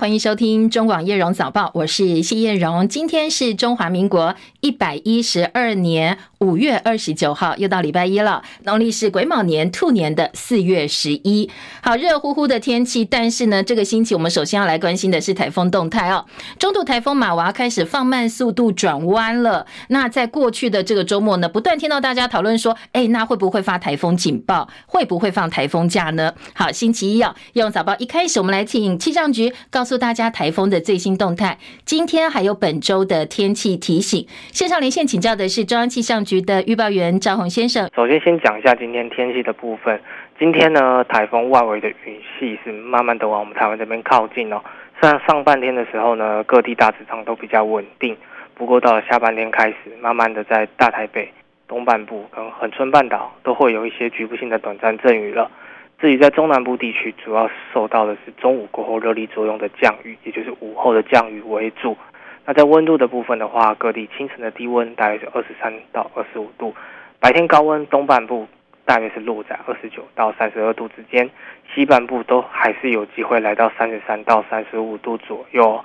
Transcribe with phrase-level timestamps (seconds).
[0.00, 2.88] 欢迎收听中广叶荣早报，我是谢叶荣。
[2.88, 8.42] 今天是中华民国一百一十二年五月二十九号，又到礼拜一了。
[8.64, 11.50] 农历是癸卯年兔年的四月十一。
[11.82, 16.24] 好，热乎乎的天气，但是呢，这个星期我们首先要来关心的是台风动态哦。
[16.58, 19.66] 中度台风马娃开始放慢速度转弯了。
[19.88, 24.66] 那在过去的这个周末呢，不断听到大家讨论说，哎，那会不会发台风警报？
[24.86, 26.32] 会不会放台风假呢？
[26.54, 29.89] 好，星期一哦，叶荣早报一开始，我们来请气象局告诉。
[29.90, 34.24] 告诉大家台风的最新动态，今天还有本周的天气提醒。
[34.52, 37.90] 线上连线请教的是中央气象局的预报员赵宏先生。
[37.96, 40.00] 首先，先讲一下今天天气的部分。
[40.38, 44.62] 今天呢，台风外围的云系是慢慢的往我们台湾这边靠近哦。
[45.00, 48.16] 虽然上半天的时候呢，各地大致上都比较稳定，
[48.54, 51.28] 不过到了下半天开始，慢慢的在大台北
[51.66, 55.50] 东半部跟恒春半岛都会有一些局部性的短暂阵雨了。
[56.00, 61.94] 至于在中南部地区，主要受到的是中午过后热力作用的降雨，也就是午后的降雨为主。
[62.46, 66.74] 那在温度的部分的话，各地清晨的低温大约是二十三到二十五度，
[67.18, 68.48] 白天高温东半部
[68.86, 71.28] 大约是落在二十九到三十二度之间，
[71.74, 75.84] 西半部都还是有机会来到三十三到三十五度左右。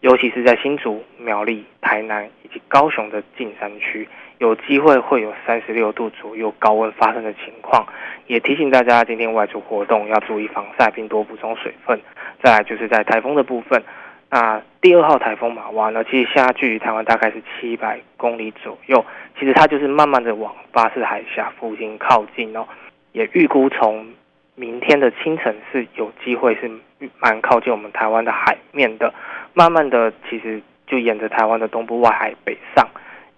[0.00, 4.08] 尤其是在新竹、苗栗、台南以及高雄的近山区，
[4.40, 7.86] 有机会会有三十六度左右高温发生的情况。
[8.26, 12.00] 也提醒大家，今天外出活动要注意防晒，并多补充水分。
[12.42, 13.82] 再来就是在台风的部分，
[14.30, 19.04] 那第二号台风玛娃呢，其实现在距离台湾大概是七百公里左右，
[19.38, 22.66] 其实它就是慢慢的往巴士海峡附近靠近哦。
[23.12, 24.06] 也预估从
[24.54, 26.70] 明天的清晨是有机会是
[27.18, 29.12] 蛮靠近我们台湾的海面的。
[29.52, 32.88] 慢慢的，其实就沿着台湾的东部外海北上，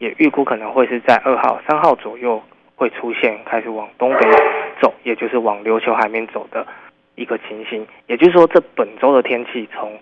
[0.02, 2.42] 也预估可能会是在二号、三号左右
[2.74, 4.18] 会出现，开始往东北
[4.80, 6.66] 走，也就是往琉球海面走的
[7.14, 7.86] 一个情形。
[8.08, 9.96] 也就是说，这本周的天气从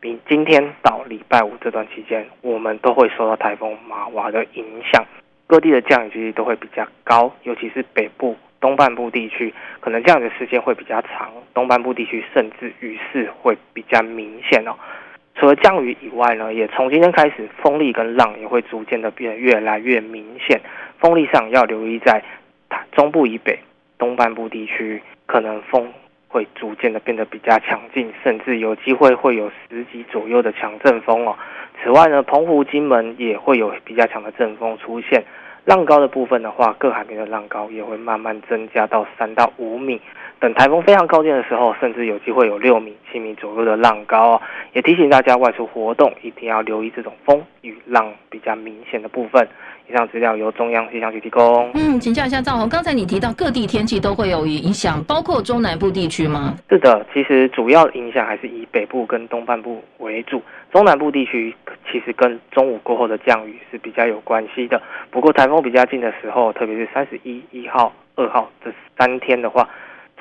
[0.00, 5.04] 明今天到礼拜五这段期间，我们都会受到台风玛娃的影响，
[5.46, 14.72] 各地的降雨几率都会比较高，尤其是北部、东半部地区，可能降雨的时间会比较长，东半部地区甚至雨势会比较明显哦。
[15.34, 20.60] 除了降雨以外呢，也从今天开始，风力跟浪也会逐渐的变得越来越明显。
[20.98, 22.22] 风力上要留意在
[22.92, 23.58] 中部以北、
[23.98, 25.92] 东半部地区，可能风
[26.28, 31.36] 会逐渐的变得比较强劲，甚至有机会会有十级左右的强阵风哦。
[31.82, 35.24] 此外呢，澎湖、金门也会有比较强的阵风出现。
[35.64, 40.00] 浪高的部分的话，各海面的浪高也会慢慢增加到三到五米。
[40.40, 44.40] 等台风非常靠近的时候，甚至有机会有六米、七米左右的浪高哦。
[44.72, 49.48] 也提醒大家外出活动一定要留意这种风与浪比较明显的部分。
[49.88, 51.70] 以上资料由中央气象局提供。
[51.74, 56.56] 嗯，请教一下赵宏，刚才你提到各地天气都会有影响，包括中南部地区吗？
[56.70, 60.42] 是的，其实主要影响还是以北部跟东半部为主，
[60.72, 61.54] 中南部地区
[61.90, 64.80] 其实跟中午过后的降雨是比较有关系的。
[65.10, 69.68] 不过台风比较近的时候，特别是三十一、一号、二号这三天的话。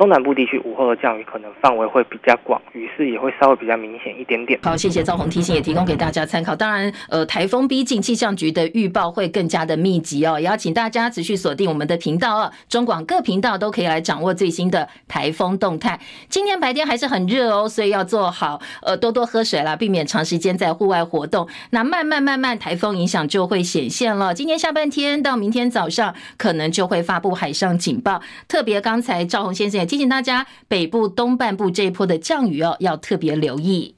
[0.02, 4.60] 中南部地区午后的降雨可能范围会比较广，雨势也会稍微比较明显一点点。
[4.64, 6.56] 好，谢谢赵红提醒，也提供给大家参考。
[6.56, 10.40] 当然，呃，台风逼近，气象局的预报会更加的密集哦。
[10.40, 16.00] 也要请大家持续锁定我们的频道哦，中广各频道都可以来掌握最新的台风动态。
[16.30, 21.48] 今天白天还是很热哦，所以要做好呃多多喝水啦，避免长时间在户外活动。
[21.70, 24.34] 那慢慢慢慢，台风影响就会显现了。
[24.34, 28.20] 今天下半天到明天早上，可能就会发布海上警报。
[28.48, 29.91] 特别刚才赵红先生也。
[29.92, 33.94] 提醒大家，北部东半部这一波的降雨哦，要特别留意。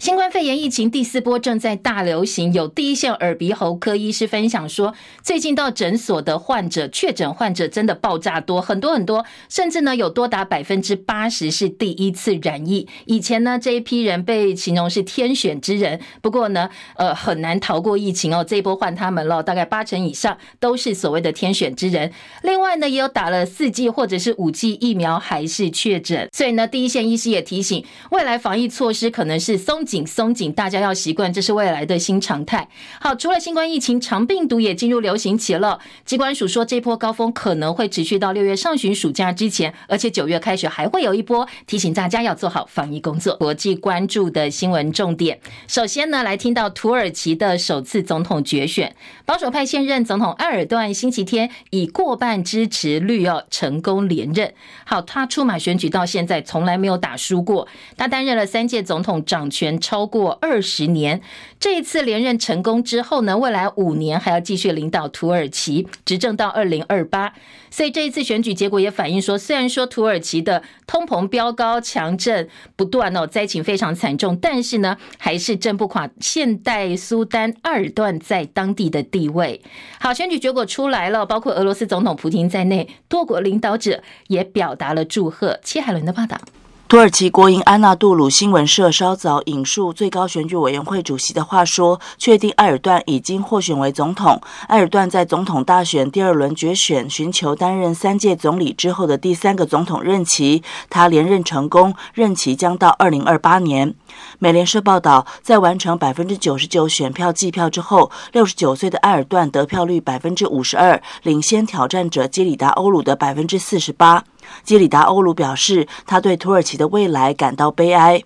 [0.00, 12.88] 新冠肺炎疫情第四波正在大流行，有第一线耳鼻喉科医师分享说，最近到诊所的患者确诊患者真的爆炸多，很多很多，甚至呢有多达百分之八十是第一次染疫。
[13.04, 22.10] 以前呢这一批人被形容是天选之人，不过呢呃很难逃过疫情哦，这一波换他们了，大概八成以上都是所谓的天选之人。
[22.42, 29.84] 另外呢也有打了四剂或者是五剂疫苗还是确诊，所以呢第一线医师也提醒，未来防疫措施可能是松。
[29.90, 32.68] 紧松紧，大家要习惯，这是未来的新常态。
[33.00, 35.80] 好，除了新冠疫情，长病毒也进入流行期了。
[36.04, 41.44] 疾管署说，这波高峰可能会持续到六月上旬暑假之前，而且九月开学还会有一波。
[41.66, 43.34] 提醒大家要做好防疫工作。
[43.38, 48.94] 国际关注的新闻重点，首先呢，来听到土耳其的首次总统决选，
[49.26, 54.54] 保守派现任总统埃尔段星期天以过半支持率要成功连任。
[54.84, 57.66] 好，他出马选举到现在从来没有打输过，
[57.96, 59.79] 他担任了三届总统掌权。
[59.80, 61.20] 超过二十年。
[61.58, 67.32] 这一次连任成功之后呢，未来五年还要继续领导土耳其执政到二零二八。
[67.72, 79.62] 所以这一次选举结果也反映说，虽然说土耳其的通膨飙高、强震不断哦，灾情非常惨重，但是呢，还是震不垮现代苏丹二段在当地的地位。
[80.00, 85.60] 好，选举结果出来了，包括俄罗斯总统普京在内，多国领导者也表达了祝贺。
[85.62, 86.40] 戚海伦的报道。
[86.90, 94.40] 土耳其国营安纳杜鲁新闻社稍早引述最高选举委员会主席的话说，确定埃尔段已经获选为总统。
[94.66, 100.64] 埃尔段在总统大选第二轮决选，寻求担任三届总理之后的第三个总统任期。
[100.88, 103.94] 他连任成功，任期将到二零二八年。
[104.40, 114.24] 美联社报道，在完成百分之九十九选票计票之后，六十九岁的埃尔段得票率百分之五十二，领先挑战者基里达欧鲁的百分之四十八。
[114.62, 118.22] 基里达欧鲁表示，他对土耳其的未来感到悲哀。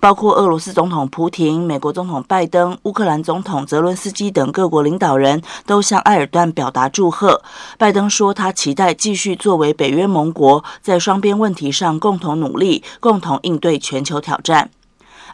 [0.00, 7.40] 包括俄罗斯总统普廷、美国总统拜登、乌克兰总统泽伦斯基等各国领导人都向埃尔段表达祝贺。
[7.78, 14.70] 拜登说，他期待继续作为北约盟国，在双边问题上共同努力，共同应对全球挑战。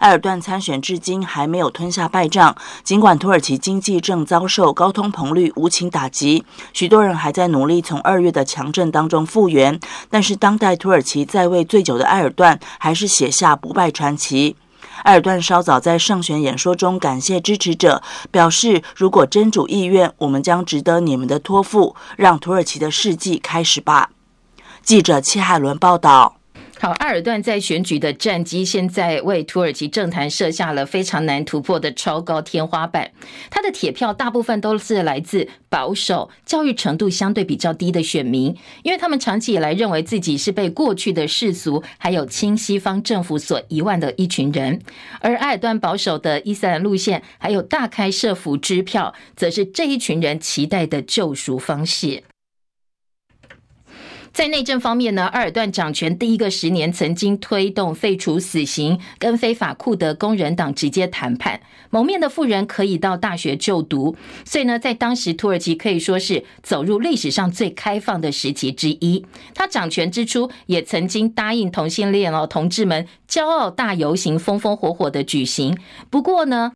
[0.00, 9.78] 埃尔段参选至今还没有吞下败仗，尽管土耳其经济正遭受高通膨率无情打击，许多人还在努力从二月的强震当中复原，
[10.10, 14.56] 但是当代土耳其在位最久的埃尔段还是写下不败传奇。
[15.04, 24.10] 埃尔段稍早在胜选演说中感谢支持者，表示如果真主意愿，我们将值得你们的托付，让土耳其的世纪开始吧。
[24.82, 26.36] 记者戚海伦报道。
[26.84, 33.10] 好，埃尔段在选举的战绩，现在为土耳其政坛设下了非常难突破的超高天花板。
[33.50, 44.78] 他的铁票大部分都是来自保守、教育程度相对比较低的选民，因为他们长期以来认为自己是被过去的世俗还有亲西方政府所遗忘的一群人。
[45.20, 52.24] 而埃尔段保守的伊斯兰路线，还有大开设福支票，则是这一群人期待的救赎方式。
[54.34, 61.60] 在内政方面呢，埃尔段掌权第一个十年，曾经推动废除死刑，跟非法库德工人党直接谈判，
[61.90, 69.24] 蒙面的富人可以到大学就读，所以呢，在当时土耳其可以说是走入历史上最开放的时期之一。
[69.54, 75.78] 他掌权之初，也曾经答应同性恋哦同志们骄傲大游行，风风火火的举行。
[76.10, 76.72] 不过呢，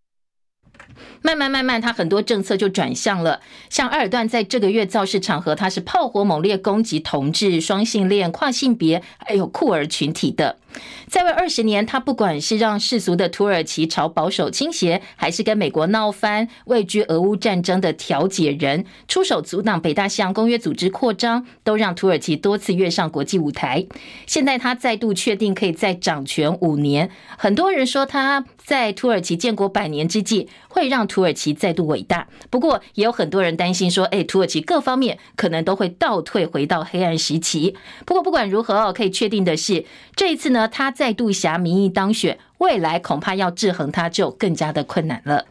[1.23, 3.41] 慢慢慢慢，他很多政策就转向了。
[3.71, 10.59] 像埃尔段在这个月造势场合，他是炮火猛烈攻击同志、双性恋、跨性别还有酷儿群体的。
[11.09, 23.87] 在位二十年，他不管是让世俗的土耳其朝保守倾斜，还是跟美国闹翻、位居俄乌战争的调解人，出手阻挡北大西洋公约组织扩张，都让土耳其多次跃上国际舞台。
[24.27, 32.27] 现在他再度确定可以再掌权五年，很多人说他在土耳其建国百年之际，会让土耳其再度伟大。
[32.51, 37.77] 不过，也有很多人担心说，哎，土耳其各方面可能都会倒退回到黑暗时期。
[38.05, 39.85] 不过，不管如何哦，可以确定的是，
[40.17, 40.67] 这一次呢。
[40.67, 45.47] 他再度挟民意当选，未来恐怕要制衡他就更加的困难了。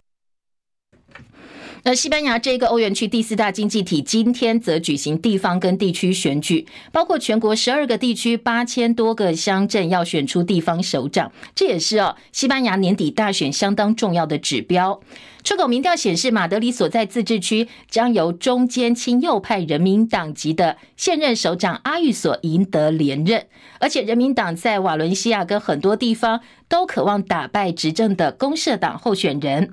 [1.87, 14.99] 而西班牙这个欧元区第四大经济体，今天则举行地方跟地区选举，包括全国十二个地区八千多个乡镇要选出地方首长，这也是哦西班牙年底大选相当重要的指标。
[15.45, 23.47] 出口民调显示，马德里所在自治区将由中间亲右派人民党籍的现任首长阿育索赢得连任，
[23.79, 29.71] 而且人民党在瓦伦西亚跟很多地方都渴望打败执政的公社党候选人。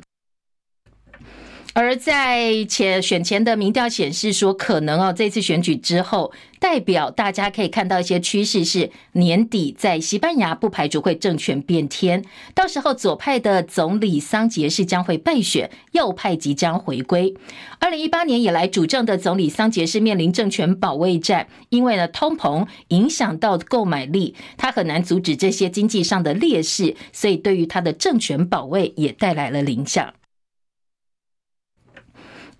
[1.74, 17.34] 而在前选前的民调显示说，可能哦，这次选举之后，代表大家可以看到一些趋势是，年底在西班牙不排除会政权变天，到时候左派的总理桑杰士将会败选，右派即将回归。
[17.80, 30.14] 二零一八年以来主政的总理桑杰士面临政权保卫战，因为呢通膨影响到购买力，他很难阻止这些经济上的劣势，所以对于他的政权保卫也带来了影响。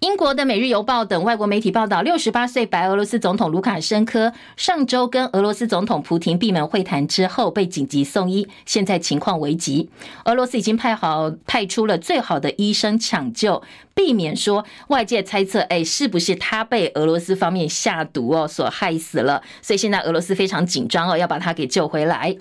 [0.05, 9.89] 英国的《每日邮报》等外国媒体报道，六十八岁白俄罗斯总统卢卡申科上周跟俄罗斯总统普廷闭门会谈之后被紧急送医，现在情况危急。
[10.27, 13.63] 俄罗斯已经派好派出了最好的医生抢救，
[13.95, 19.43] 避免说外界猜测，哎，是不是他被俄罗斯方面下毒哦所害死了？
[19.63, 22.37] 所以现在俄罗斯非常紧张哦，要把他给救回来。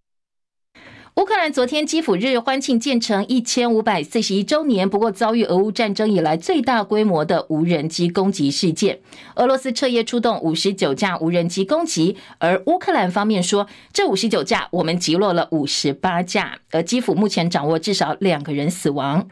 [1.15, 9.00] 乌克兰昨天基辅日欢庆建成一千五百四十一周年，不过遭遇俄乌战争以来最大规模的无人机攻击事件。
[9.36, 19.27] 俄罗斯彻夜出动五十九架无人机攻击，而乌克兰方面说，这五十九架我们击落了五十八架，而基辅目前掌握至少两个人死亡。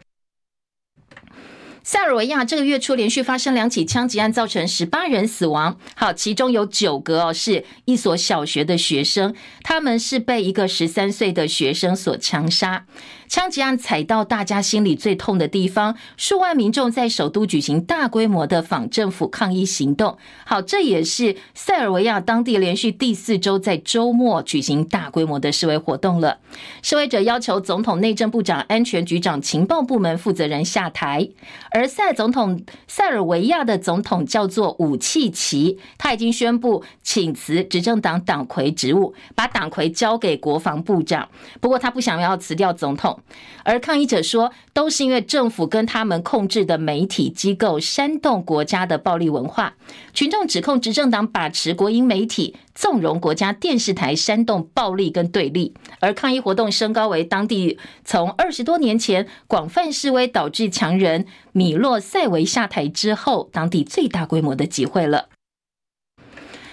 [1.84, 5.78] 塞尔维亚这个月初连续发生两起枪击案，造成十八人死亡。
[5.96, 9.34] 好，其中有九个哦，是一所小学的学生，
[9.64, 12.86] 他们是被一个十三岁的学生所枪杀。
[13.32, 20.18] 枪击案踩到大家心里最痛的地方，数万民众在首都举行大规模的反政府抗议行动。
[20.46, 26.40] 好，这也是塞尔维亚当地连续第四周在周末举行大规模的示威活动了。
[26.82, 31.30] 示威者要求总统、内政部长、安全局长、情报部门负责人下台。
[31.72, 41.30] 而塞总统塞尔维亚的总统叫做武契奇，他已经宣布请辞执政党党魁职务，把党魁交给国防部长。
[41.62, 43.18] 不过他不想要辞掉总统。
[43.64, 49.76] 而抗议者说，都是因为政府跟他们控制的媒体机构煽动国家的暴力文化。
[50.14, 55.74] 群众指控执政党把持国营媒体，纵容国家电视台煽动暴力跟对立。
[56.00, 65.30] 而抗议活动升高为当地从二十多年前广泛示威导致强人米洛塞维下台之后，当地最大规模的集会了。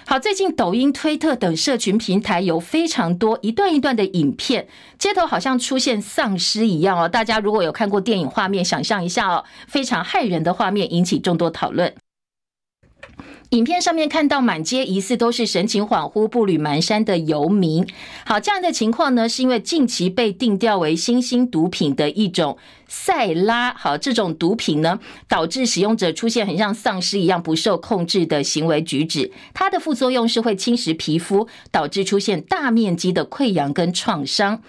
[0.09, 7.07] 好，最近抖音、推特等社群平台有非常多一段一段的影片，街头好像出现丧尸一样哦。
[7.07, 11.93] 大家如果有看过电影画面，想象一下哦，非常骇人的画面，引起众多讨论。
[13.51, 17.87] 影片上面看到满街疑似都是神情恍惚、步履蹒跚的游民。
[18.25, 22.57] 好，这样的情况呢，是因为近期被定调为新兴毒品的一种
[22.89, 23.73] 赛拉。
[23.73, 29.31] 好，这种毒品呢，导致使用者出现很像丧尸一样不受控制的行为举止。
[29.53, 34.61] 它的副作用是会侵蚀皮肤，导致出现大面积的溃疡跟创伤。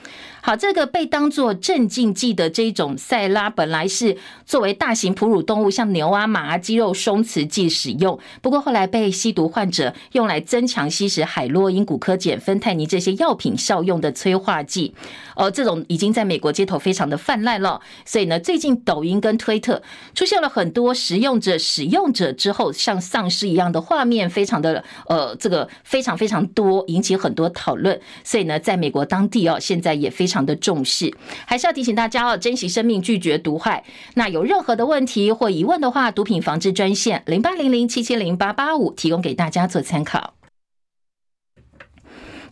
[0.42, 8.18] 好，这个被当作镇静剂的这种赛拉，本来是作为大型哺乳动物，像牛啊、马啊，肌肉松弛剂使用。
[8.40, 14.94] 不过后来被吸毒患者用来增强吸食海洛因、古柯碱、芬太尼这些药品效用的催化剂。
[15.36, 17.78] 哦，这种已经在美国街头非常的泛滥了。
[18.10, 19.80] 所以呢，最近抖音跟推特
[20.16, 28.00] 出现了很多使用者使用者之后像丧尸一样的画面，非常的呃，这个非常非常多，引起很多讨论。
[28.24, 30.40] 所以呢，在美国当地哦，现在也非常。
[30.40, 31.14] 的重视，
[31.44, 33.84] 还是要提醒大家哦，珍惜生命，拒绝毒害。
[34.14, 40.39] 那有任何的问题或疑问的话，毒品防治专线零八零零七七零八八五提供给大家做参考。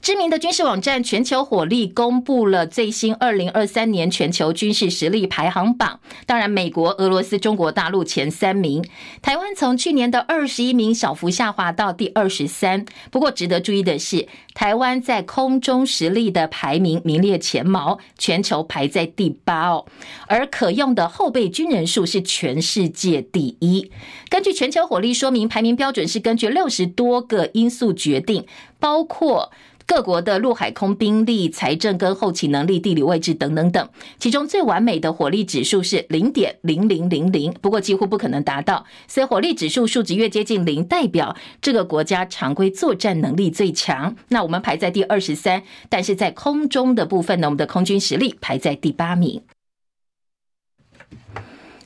[0.08, 6.00] 知名的军事网站全球火力公布了最新二零二三年全球军事实力排行榜。
[6.24, 8.82] 当然，美国、俄罗斯、中国大陆前三名，
[9.20, 12.86] 台湾从去年的二十一名小幅下滑到第二十三。
[13.10, 19.84] 不过，值得注意的是，台湾在空中实力的排名名列前茅，全球排在第八哦。
[20.26, 23.92] 而可用的后备军人数是全世界第一。
[24.30, 28.46] 根据全球火力说明，排名标准是根据六十多个因素决定，
[28.80, 29.52] 包括。
[29.88, 38.84] 各国的陆海空兵力、财政跟后勤能力、地理位置等等等，其中最完美的火力指数是零点零零零零，不过几乎不可能达到。
[39.06, 44.14] 所以火力指数数值越接近零，代表这个国家常规作战能力最强。
[44.28, 49.42] 那我们排在第二十三，但是在空中的部分呢，我们的空军实力排在第八名。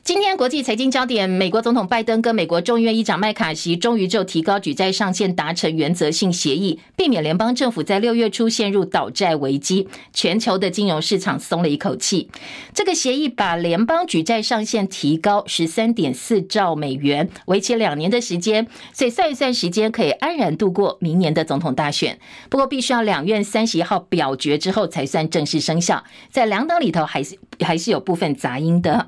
[0.03, 12.29] 今天国际财经焦点，美国总统拜登跟美国众议院议长麦卡锡终于就提高举债上限达成原则性协议，避免联邦政府在六月初陷入倒债危机，全球的金融市场松了一口气。
[12.73, 22.19] 这个协议把联邦举债上限提高十三点四兆美元，为期两年的时间，所以算一算时间可以安然度过明年的总统大选。
[22.49, 29.07] 不过必须要两院三十一号表决之后才算正式生效，在两党里头还是还是有部分杂音的。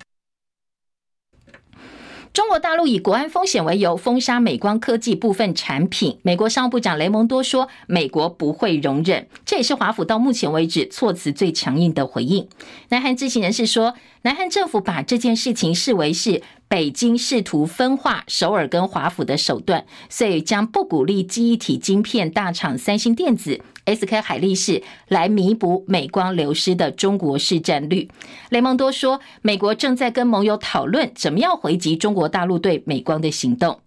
[2.36, 12.46] 中国大陆以国安风险为由封杀美光科技部分产品，美国商务部长雷蒙多说，美国不会容忍，这也是华府到目前为止措辞最强硬的回应。
[12.90, 23.62] 南韩知情人士说，南韩政府把这件事情视为是北京试图分化首尔跟华府的手段，所以将不鼓励记忆体晶片大厂三星电子。
[23.86, 28.10] SK 海力士来弥补美光流失的中国市占率。
[28.50, 33.80] 雷蒙多说，美国正在跟盟友讨论怎么样回击中国大陆对美光的行动。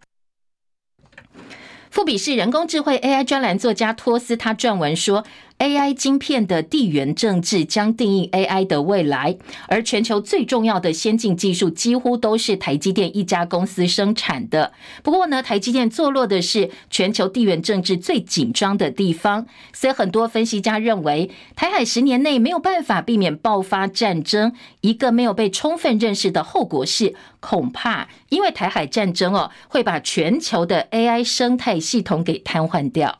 [1.91, 5.25] 富比士人工智慧 AI 专栏作家托斯他撰文说，
[5.59, 9.37] AI 晶片的地缘政治将定义 AI 的未来，
[9.67, 14.73] 而全球最重要的先进技术几乎都是台积电一家公司生产的。
[15.03, 24.53] 不过呢，台积电坐落的是全球地缘政治最紧张的地方，所以很多分析家认为，台海十年内没有办法避免爆发战争。
[24.83, 33.19] 一个没有被充分认识的后果是，恐怕因为台海战争哦，会把全球的 AI 生态系统给瘫痪掉。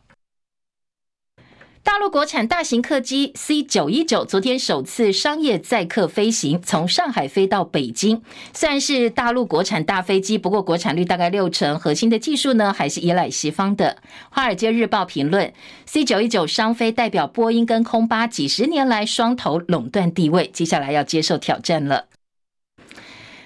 [1.89, 8.21] 大陆国产大型客机 C 九一九昨天首次商业载客飞行，从上海飞到北京。
[8.53, 13.97] 虽然是大陆国产大飞机，不过国产率大概六成，核心的技术呢还是依赖西方的。
[14.29, 15.51] 华尔街日报评论
[15.87, 22.05] ：C 九一九商飞代表波音跟空巴几十年来双头垄断地位，接下来要接受挑战了。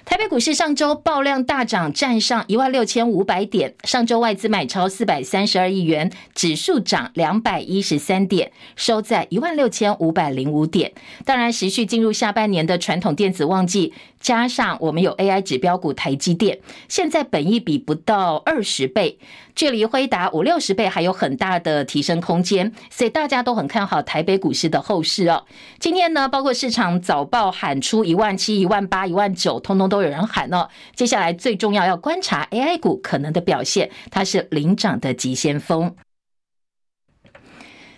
[0.05, 3.73] 台北股市上周爆量大涨，站上一万六千五百点。
[3.85, 10.91] 上周外资买超四百三十二亿元，指数涨两百一十三点，收在一万六千五百零五点。
[11.23, 13.93] 当然，持续进入下半年的传统电子旺季。
[14.23, 19.19] 加上我们有 AI 指标股台积电，现在本益比不到二十倍，
[19.53, 25.43] 距离辉达五六十倍还有很大的提升空间，所以大家都很看好台北股市的后市哦。
[25.77, 30.69] 今天呢，包括市场早报喊出一万七、一万八、一万九，通通都有人喊哦。
[30.95, 35.93] 接下来最重要要观察 AI 股可能的表现，它是领涨的急先锋。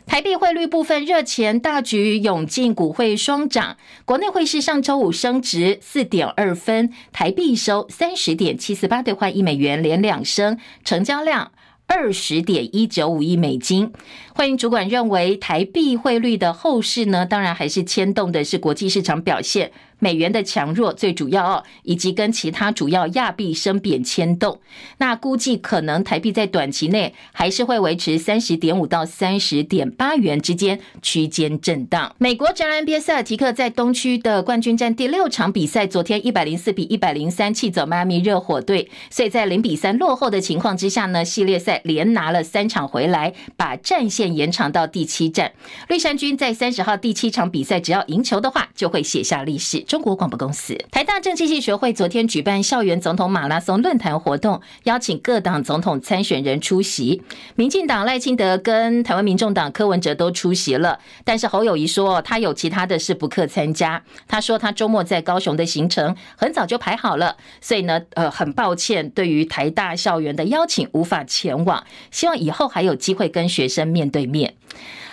[0.06, 3.76] 台币汇率部分，热钱大举涌进，股汇双涨。
[4.06, 11.52] 国内汇市上周五升值四点二分，台币收三十点七四八兑换一美元，连两升，成交量
[11.88, 13.92] 二十点一九五亿美金。
[14.36, 19.72] 汇银主管认为，台币汇率的后市呢，当然还是牵动的是国际市场表现。
[20.06, 24.60] 美元的强弱最主要哦，以及跟其他主要亚币升贬牵动。
[25.00, 32.14] 那估计可能台币在短期内还是会维持三十点五到三十点八元之间区间震荡。
[32.20, 45.54] 美国职篮 NBA 塞尔提克在东区的冠军战第六场比赛，昨天一百零四比一百零三气走迈阿密热火队，所以在零比三落后的情况之下呢，系列赛连拿了三场回来，把战线延长到第七战。
[45.88, 49.84] 绿衫军在三十号第七场比赛，只要赢球的话，就会写下历史。
[49.96, 57.24] 中国广播公司、台大政经系学会昨天举办校园总统马拉松论坛活动，邀请各党总统参选人出席。
[57.56, 64.04] 民进党赖清德跟台湾民众党柯文哲都出席了，但是侯友宜说他有其他的事不克参加。
[64.28, 74.56] 他说他周末在高雄的行程很早就排好了，所以呢，呃，很抱歉对于台大校园的邀请无法前往，希望以后还有机会跟学生面对面。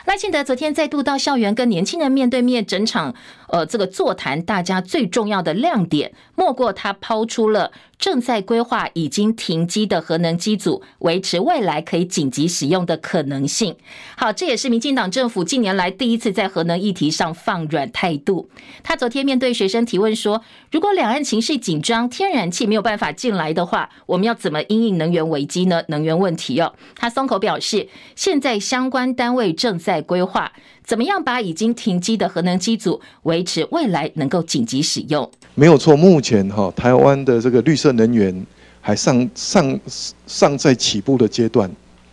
[0.05, 3.15] 赖清德昨天再度到校园跟年轻人面对面，整场
[3.52, 7.70] 呃这个座谈，大家最重要的亮点，莫过他抛出了。
[7.98, 13.77] 正在规划已经停机的核能机组，维持未来可以紧急使用的可能性。
[14.16, 18.50] 好，这也是民进党政府近年来第一次在核能议题上放软态度。
[18.83, 25.85] 他昨天面对学生提问说：“如果两岸情势紧张，天然气没有办法进来的话，我们要怎么因应能源危机呢？
[25.87, 30.50] 能源问题哦。”他松口表示，现在相关单位正在规划。
[30.85, 35.29] 怎么样把已经停机的核能机组维持未来能够紧急使用？
[35.55, 38.47] 没有错，目前哈台湾的这个绿色能源
[38.81, 39.81] 还尚尚
[40.27, 41.71] 尚在起步的阶段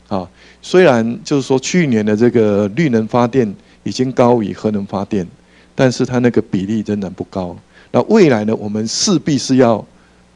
[0.08, 0.30] 啊。
[0.62, 3.52] 虽然就是说去年的这个绿能发电
[3.84, 5.28] 已经高于核能发电，
[5.74, 7.56] 但是它那个比例仍然不高。
[7.92, 9.84] 那未来呢，我们势必是要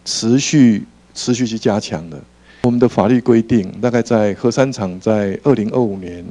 [0.06, 2.20] 持续持续去加强的。
[2.64, 6.26] 我们的法律规定，大概在核三厂在二零二五年，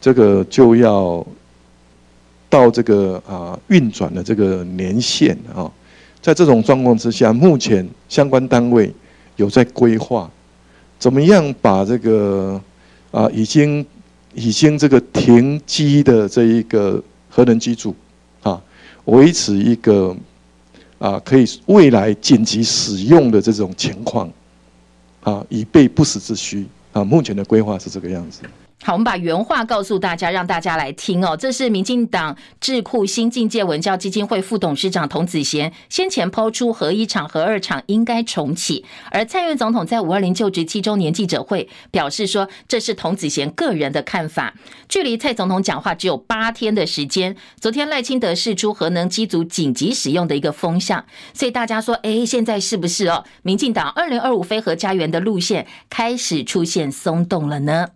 [0.00, 1.24] 这个就要。
[2.54, 5.68] 到这个啊运转的这个年限啊，
[6.22, 8.94] 在这种状况之下，目前相关单位
[9.34, 10.30] 有在规划，
[10.96, 12.60] 怎么样把这个
[13.10, 13.84] 啊已经
[14.34, 17.92] 已经这个停机的这一个核能机组
[18.44, 18.62] 啊，
[19.06, 20.16] 维持一个
[21.00, 24.30] 啊可以未来紧急使用的这种情况
[25.24, 27.02] 啊，以备不时之需啊。
[27.02, 28.42] 目前的规划是这个样子。
[28.86, 31.34] 好，我们把原话告诉大家，让大家来听哦。
[31.34, 44.52] 这是民进党智库新境界文教基金会副董事长童子贤先前抛出核一厂、核二厂应该重启，而蔡英总统在五二零就职七周年记者会表示说，这是童子贤个人的看法。
[44.86, 53.24] 距离蔡总统讲话只有八天的时间，昨天赖清德释出核能机组紧急使用的一个风向，所以大家说，哎，现在是不是哦？
[53.42, 57.88] 民进党二零二五非核家园的路线开始出现松动了呢？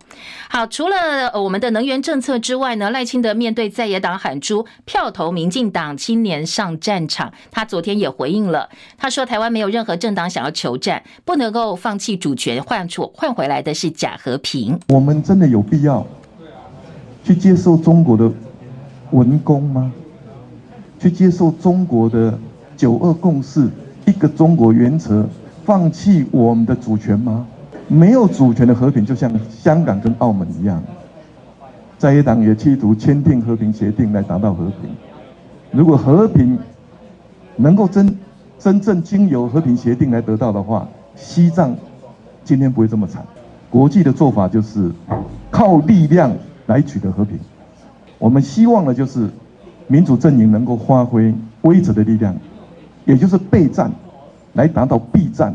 [0.48, 0.66] 好。
[0.78, 14.78] 除了我们的能源政策之外呢，赖清德面对在野党喊出票投民进党青年上战场，他昨天也回应了，他说台湾没有任何政党想要求战，不能够放弃主权，换出换回来的是假和平。
[14.90, 16.06] 我们真的有必要
[17.24, 18.30] 去接受中国的
[19.10, 19.92] 文攻吗？
[21.00, 22.38] 去接受中国的
[22.76, 23.68] 九二共识、
[24.06, 25.28] 一个中国原则，
[25.64, 27.44] 放弃我们的主权吗？
[27.88, 30.82] 没有主权的和平，就像香港跟澳门一样，
[31.96, 34.90] 在野党也企图签订和平协定来达到和平。
[35.72, 36.58] 如果和平
[37.56, 38.18] 能够真
[38.58, 41.74] 真正经由和平协定来得到的话，西藏
[42.44, 43.24] 今天不会这么惨。
[43.70, 44.90] 国际的做法就是
[45.50, 46.32] 靠力量
[46.66, 47.38] 来取得和平。
[48.18, 49.28] 我们希望的就是
[49.86, 52.36] 民主阵营能够发挥规则的力量，
[53.04, 53.90] 也就是备战
[54.52, 55.54] 来达到避战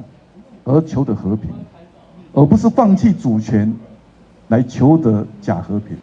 [0.63, 1.50] 而求得和平，
[2.34, 3.74] 而不是放弃主权
[4.48, 5.98] 来求得假和平。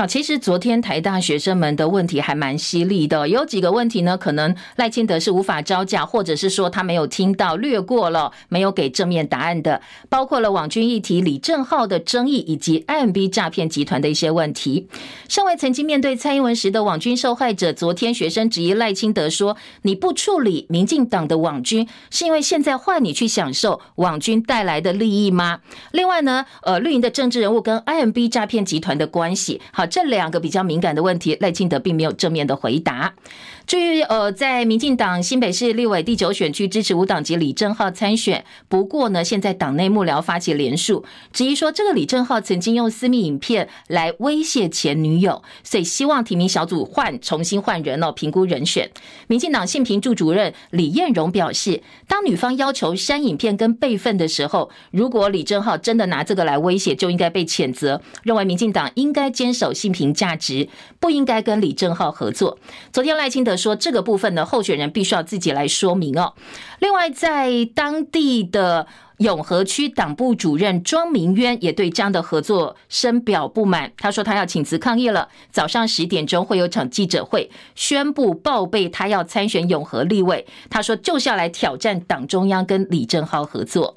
[0.00, 14.88] 好，其实昨天台大学生们的问题还蛮犀利的，有几个问题呢，可能赖清德是无法招架，或者是说他没有听到，略过了，没有给正面答案的，包括了网军议题、李正皓的争议以及 IMB 诈骗集团的一些问题。
[15.28, 25.60] 身为曾经面对蔡英文时的网军受害者，昨天学生质疑赖清德说：“你不处理民进党的网军，是因为现在换你去享受网军带来的利益吗？”
[25.92, 29.60] 另外呢，呃，绿营的政治人物跟 IMB 诈骗集团的关系。
[29.72, 33.12] 好，这两个比较敏感的问题，赖清德并没有正面的回答。
[33.66, 48.90] 至于呃，在民进党新北市立委第九选区支持无党籍李正浩参选，不过呢，现在党内幕僚发起联署，质疑说这个李正浩曾经用私密影片来威胁前女友，所以希望提名小组换重新换人哦，评估人选。
[49.28, 58.02] 民进党性平处主任李彦荣表示，当女方要求删影片跟备份的时候，如果李正浩真的拿这个来威胁，就应该被谴责。
[58.24, 62.58] 认为民进党应该坚守性平价值，不应该跟李正浩合作。
[62.92, 63.50] 昨天赖清德。
[63.60, 66.32] 说这个部分呢，候选人必须要自己来说明哦。
[66.78, 68.86] 另外，在当地的
[69.18, 73.92] 永和区党部主任庄明渊也对这样的合作深表不满。
[73.98, 75.28] 他说他要请辞抗议了。
[75.50, 80.46] 早上十点钟会有场记者会，宣布报备他要参选永和立委。
[80.70, 83.96] 他说就是要来挑战党中央跟李正浩合作。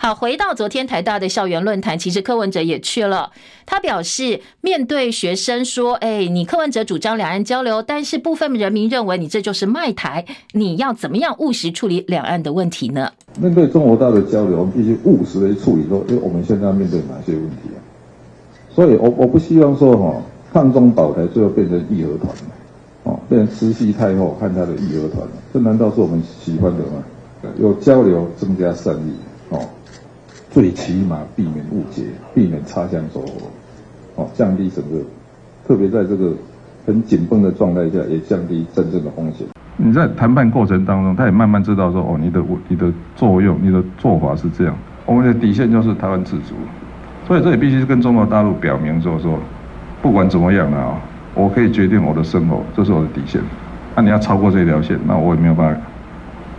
[0.00, 3.32] 好，回到昨天台大的校园论坛，其实柯文哲也去了。
[3.66, 13.10] 他表示，面对学生说：“哎，你柯文哲主张两岸交流，但是部分人民认为你这就是卖台，你要怎么样务实处理两岸的问题呢？”
[13.42, 17.82] 面对中国大陆交流，我们必须务实的处理说，因为我们现在要面对哪些问题啊？
[18.72, 22.32] 所以我我不希望说哈，抗中保台最后变成义和团，
[23.02, 27.02] 哦，变成慈禧太后和他的义和团，这难道是我们喜欢的吗？
[27.58, 29.12] 有交流，增加善意，
[30.58, 32.02] 最起码避免误解，
[32.34, 33.46] 避免擦枪走火，
[34.16, 34.98] 哦，降低整个，
[35.64, 36.32] 特别在这个
[36.84, 39.46] 很紧绷的状态下，也降低真正的风险。
[39.76, 44.76] 你在谈判过程当中，他也慢慢知道说，哦，你的你的作用，你的做法是这样。
[45.06, 46.56] 我们的底线就是台湾自主，
[47.28, 49.38] 所以这也必须跟中国大陆表明说说，
[50.02, 51.00] 不管怎么样啊，
[51.34, 53.40] 我可以决定我的生活，这是我的底线。
[53.94, 55.80] 那你要超过这条线，那我也没有办法，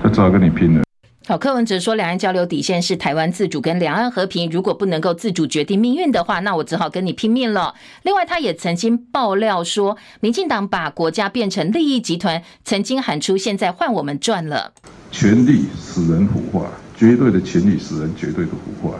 [0.05, 0.83] 就只好跟你拼了。
[1.29, 4.49] 好，柯文哲说，两岸交流底线是台湾自主跟两岸和平。
[4.49, 7.75] 如果不能够自主决定命运的话，那我只好跟你拼命了。
[8.01, 14.73] 另外，他也曾经爆料说，民进党把国家变成利益集团，曾经喊出现在换我们赚了。
[15.11, 16.65] 权力使人腐化，
[16.97, 18.95] 绝对的权力使人绝对的腐化。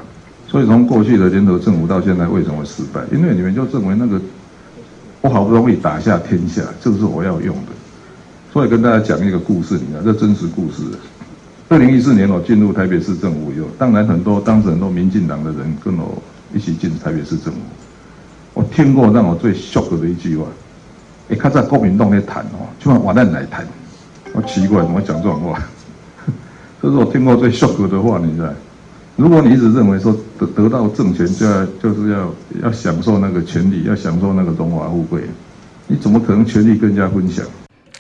[0.48, 3.02] 所以从过去的联合政府到现在为什么会失败？
[3.12, 4.22] 因为你们就认为那个
[5.22, 7.72] 我好不容易打下天下，就是我要用的。
[8.54, 10.84] 所以跟大家讲一个故事，你看这真实故事。
[11.70, 16.20] 二零一四年我进入台北市政府以后，当然很多当时很多民进党的人跟我
[16.52, 17.60] 一起进台北市政府。
[18.56, 20.46] 我听过让我最 shock 的一句话，
[21.30, 23.68] 哎，他在国民党在谈哦，就往我那来谈。
[24.34, 25.64] 我奇怪怎么讲这种话？
[26.82, 28.50] 这是我听过最 shock 的话，你知道？
[29.16, 35.22] 如果你一直认为说得得到政权就要就是要要享受那个权利，要享受那个荣华富贵，
[35.86, 37.46] 你怎么可能权利跟人家分享？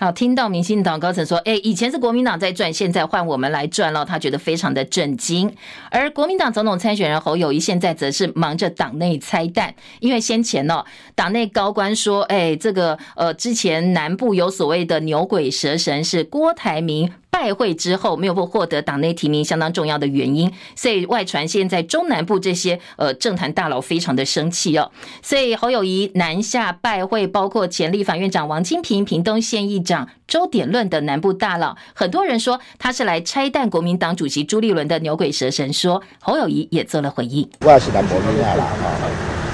[0.02, 5.54] 好，听到民进党高层说，哎，以前是国民党在赚，现在换我们来赚了，他觉得非常的震惊。
[5.92, 10.86] 而国民党总统参选人侯友谊现在则是忙着党内拆弹，因为先前呢，
[11.16, 17.12] 党内高官说，哎，这个呃，之前南部有所谓的牛鬼蛇神，是郭台铭。
[17.32, 24.92] 拜会之后没有获获得党内提名，相当重要的原因，所以外传现在中南部这些呃政坛大佬非常的生气哦。
[25.24, 35.80] 所以侯友谊南下拜会，包括前立法院长王金平、屏东县议长周典论等南部大佬，很多人说他是来拆弹国民党主席朱立伦的牛鬼蛇神说。
[35.80, 37.50] 说侯友谊也做了回应。
[37.62, 38.68] 我也是南部人啦，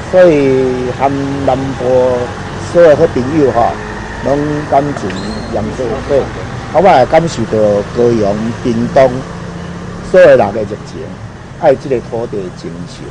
[0.09, 1.07] 所以和
[1.45, 2.17] 南部
[2.73, 3.71] 所有的朋友哈，
[4.25, 4.35] 拢
[4.71, 5.07] 感情
[5.53, 6.19] 洋做对。
[6.77, 7.57] 我也感受到
[7.95, 9.09] 高雄、屏东
[10.11, 10.99] 所有人的热情，
[11.61, 13.05] 爱这个土地的精神，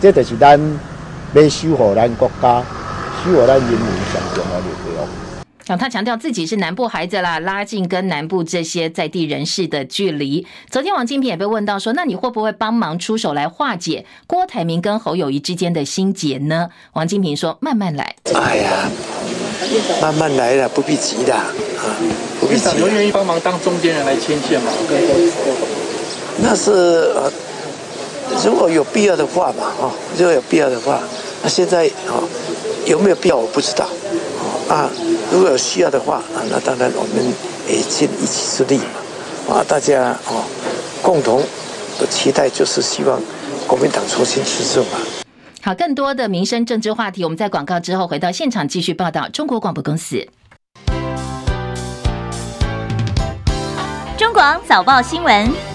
[0.00, 0.58] 这就是咱
[1.34, 2.62] 要守护咱国家、
[3.24, 3.80] 守护咱人民
[4.12, 5.08] 上重要的力量。
[5.66, 10.46] 然后他强调自己是南部孩子啦，拉近跟南部这些在地人士的距离。
[10.68, 16.70] 昨天王金平也被问到说，那你会不会帮忙出手来化解郭台铭跟侯友谊之间的心结呢？
[16.92, 18.14] 王金平说：慢慢来。
[18.34, 18.88] 哎呀，
[20.00, 21.46] 慢慢来了，不必急的啊，
[22.40, 22.68] 不必急。
[22.76, 24.72] 你愿意帮忙当中间人来牵线吗？
[26.42, 26.72] 那是
[27.14, 27.30] 呃，
[28.44, 31.00] 如果有必要的话嘛，啊，如果有必要的话，
[31.42, 32.16] 那现在啊，
[32.86, 33.84] 有没有必要我不知道。
[33.84, 34.90] 哦啊，
[35.30, 37.34] 如果有需要的话，啊，那当然我们
[37.68, 38.78] 也尽一己之力
[39.48, 40.44] 嘛，啊，大家哦，
[41.02, 41.42] 共同
[41.98, 43.20] 的期待就是希望
[43.66, 44.98] 国民党重新执政嘛。
[45.60, 49.28] 好，更多的民生政治话题，我们在广告之后回到现场继续报道。
[49.28, 50.26] 中国广播公司，
[54.32, 55.69] 广早报新闻。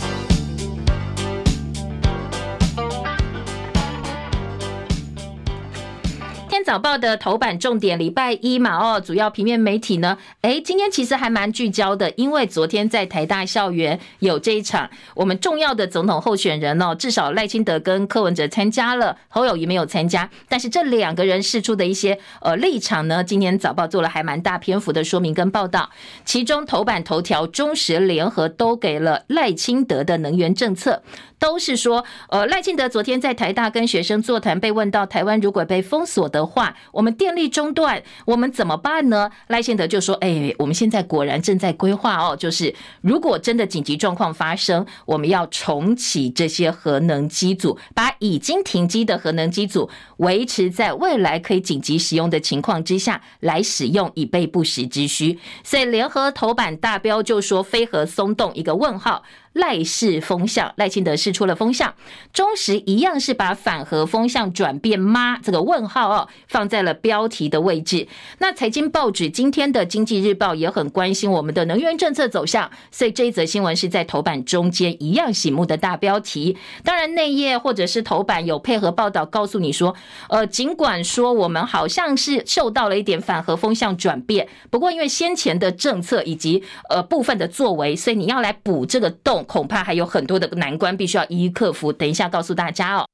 [6.66, 25.92] 早报的头版重点，礼拜一嘛哦，主要平面媒体呢，诶，今天其实还蛮聚焦的，因为昨天在台大校园有这一场我们重要的总统候选人哦，至少赖清德跟柯文哲参加了，侯友宜没有参加，但是这两个人释出的一些呃立场呢，今天早报做了还蛮大篇幅的说明跟报道，
[26.26, 31.04] 其中头版头条中时联合都给了赖清德的能源政策。
[31.38, 39.30] 都是说，呃，赖清德昨天在台大跟学生座谈，被问到台湾如果被封锁的话，我们电力中断，我们怎么办呢？
[39.48, 59.24] 赖先德就说：“哎，我们现在果然正在规划哦，就是如果真的紧急状况发生，我们要重启这些核能机组，把已经停机的核能机组维持在未来可以紧急使用的情况之下来使用，以备不时之需。”所以联合头版大标就说“非核松动”一个问号。
[59.56, 61.96] 赖氏风向，赖清德释出了风向，
[62.34, 65.38] 中时一样是把反核风向转变吗？
[65.42, 68.06] 这个问号哦，放在了标题的位置。
[68.40, 76.58] 那财经报纸今天的经济日报也很关心我们的能源政策走向，所以这一则新闻是在头版中间一样醒目的大标题。
[76.84, 79.96] 当然内页或者是头版有配合报道，告诉你说，
[80.28, 89.45] 呃，尽管说我们好像是受到了一点反核风向转变，不过因为先前的政策以及呃部分的作为，所以你要来补这个洞。
[89.46, 91.94] 恐怕还有很多的难关必须要一一克服。
[91.94, 93.08] 等一下告诉大家哦。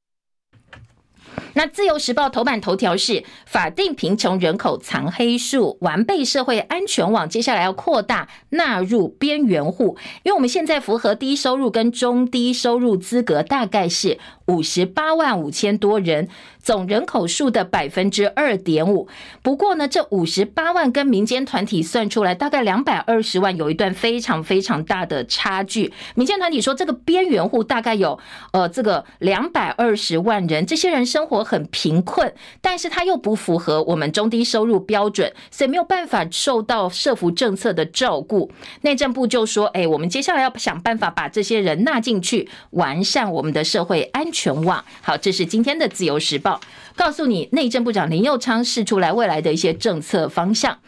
[1.54, 14.18] 那自由时报头版头条是法定贫穷人口藏黑数，完备社会安全网，接下来要扩大纳入边缘户，因为我们现在符合低收入跟中低收入资格，大概是
[14.48, 16.30] 五十八万五千多人。
[16.64, 19.08] 总人口数的百分之二点五，
[19.42, 25.92] 不过呢，这五十八万跟民间团体算出来大概两百二十万，有一段非常非常大的差距。
[26.14, 28.20] 民间团体说，这个边缘户大概有
[28.54, 38.50] 呃这个两百二十万人，这些人生生活很贫困，但是他又不符合我们中低收入标准，所以没有办法受到社福政策的照顾。
[38.82, 44.84] 内政部就说，哎，我们接下来要想办法把这些人纳进去，完善我们的社会安全网。
[45.04, 46.60] 好，这是今天的自由时报。
[46.96, 50.80] 告诉你，内政部长林佑昌释出来未来的一些政策方向。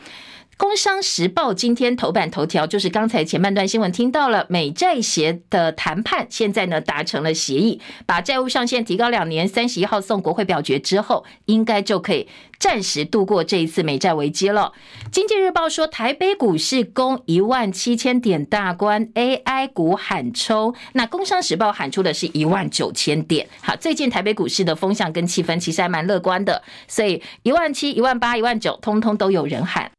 [0.55, 12.27] 工商时报今天头版头条就是刚才前半段新闻听到了，美债协的谈判现在呢达成了协议，把债务上限提高两年，三十一号送国会表决之后，应该就可以
[12.59, 14.71] 暂时度过这一次美债危机了。
[15.11, 23.47] 经济日报说，台北股市攻一万七千点大关，AI 股喊冲，那工商时报喊出的是一万九千点。
[23.61, 29.91] 好，最近台北股市的风向跟气氛其实还蛮乐观的，所以一万七、一万八、一万九，通通都有人喊。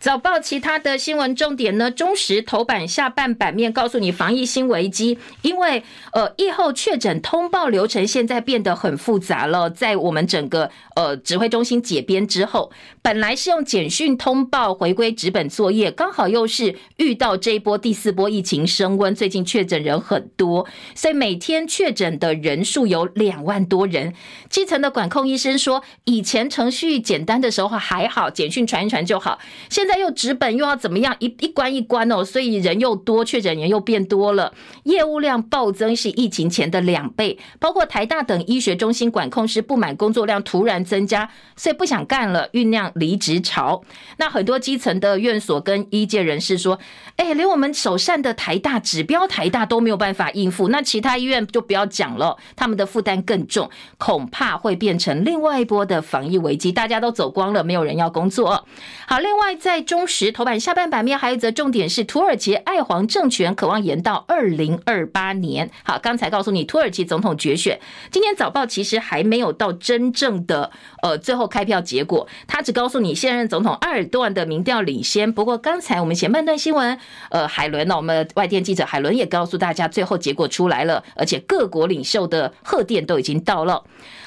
[0.00, 1.90] 早报其他的新闻重点呢？
[1.90, 9.68] 中时头版下半版面告诉你防疫新危机，因为呃，疫后确诊通报流程现在变得很复杂了。
[9.68, 24.14] 在我们整个呃指挥中心解编之后，本来是用简讯通报回归纸本作业，刚好又是遇到这一波第四波疫情升温，最近确诊人很多，所以每天确诊的人数有两万多人。
[24.48, 29.89] 基层的管控医生说，以前程序简单的时候还好，简讯传一传就好，现。
[29.90, 31.16] 再又直本又要怎么样？
[31.18, 34.52] 一一关一关哦，所以人又多，确诊人又变多了，
[34.84, 37.36] 业务量暴增是疫情前的两倍。
[37.58, 43.82] 包括台大等医学中心管控师不满工作量突然增加，所以不想干了，酝酿离职潮。
[44.18, 46.78] 那很多基层的院所跟医界人士说
[47.18, 56.70] ：“哎，连我们首善的台大指标台大都没有办法应付，那其他医院就不要讲了，他们的负担更重，恐怕会变成另外一波的防疫危机。
[56.70, 58.64] 大家都走光了，没有人要工作。
[59.08, 65.70] 好，另外在中时头版下半版面还有一则重点是，土耳其爱皇政权渴望延到二零二八年。
[65.82, 70.70] 好，刚才告诉你土耳其总统决选，今天早报其实还没有到真正的
[71.02, 75.32] 呃最后开票结果，他只告诉你现任总统埃尔多安的民调领先。
[75.32, 76.98] 不过刚才我们前半段新闻，
[77.30, 83.82] 呃，海伦呢，我们外电记者海伦也告诉大家，最后结果出来了，而且各国领袖的贺电都已经到了。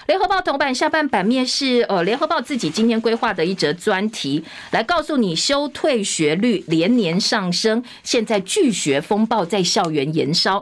[0.05, 10.61] 联合报头版下半版面是呃，联合报自己今天规划的一则专题，来告诉你休退学率连年上升，现在拒学风暴在校园延烧，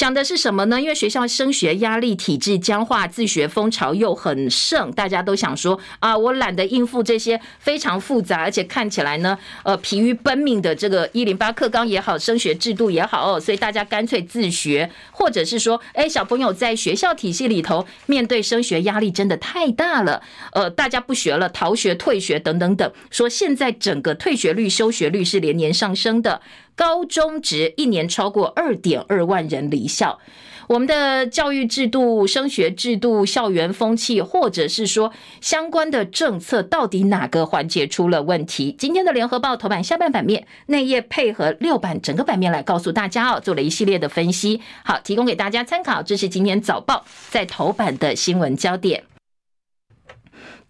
[0.00, 0.80] 讲的是什么呢？
[0.80, 18.80] 因为学校升学压力、体制僵化、自学风潮又很盛，大家都想说啊，我懒得应付这些非常复杂，而且看起来呢，呃，疲于奔命的这个一零八课纲也好，升学制度也好，所以大家干脆自学，或者是说，哎，小朋友在学校体系里头面对升学。
[18.80, 26.40] 压力真的太大了，呃，大家不学了，逃学、退学等等等，说现在整个退学率、休学率是连年上升的，
[26.80, 30.18] 高中职一年超过二点二万人离校。
[30.66, 35.12] 我们的教育制度、升学制度、校园风气，或者是说
[35.42, 38.74] 相关的政策，到底哪个环节出了问题？
[38.78, 46.02] 今天的联合报头版下半版面，内页配合六版整个版面来告诉大家哦，做了一系列的分析，好，提供给大家参考。
[46.02, 49.09] 这是今天早报在头版的新闻焦点。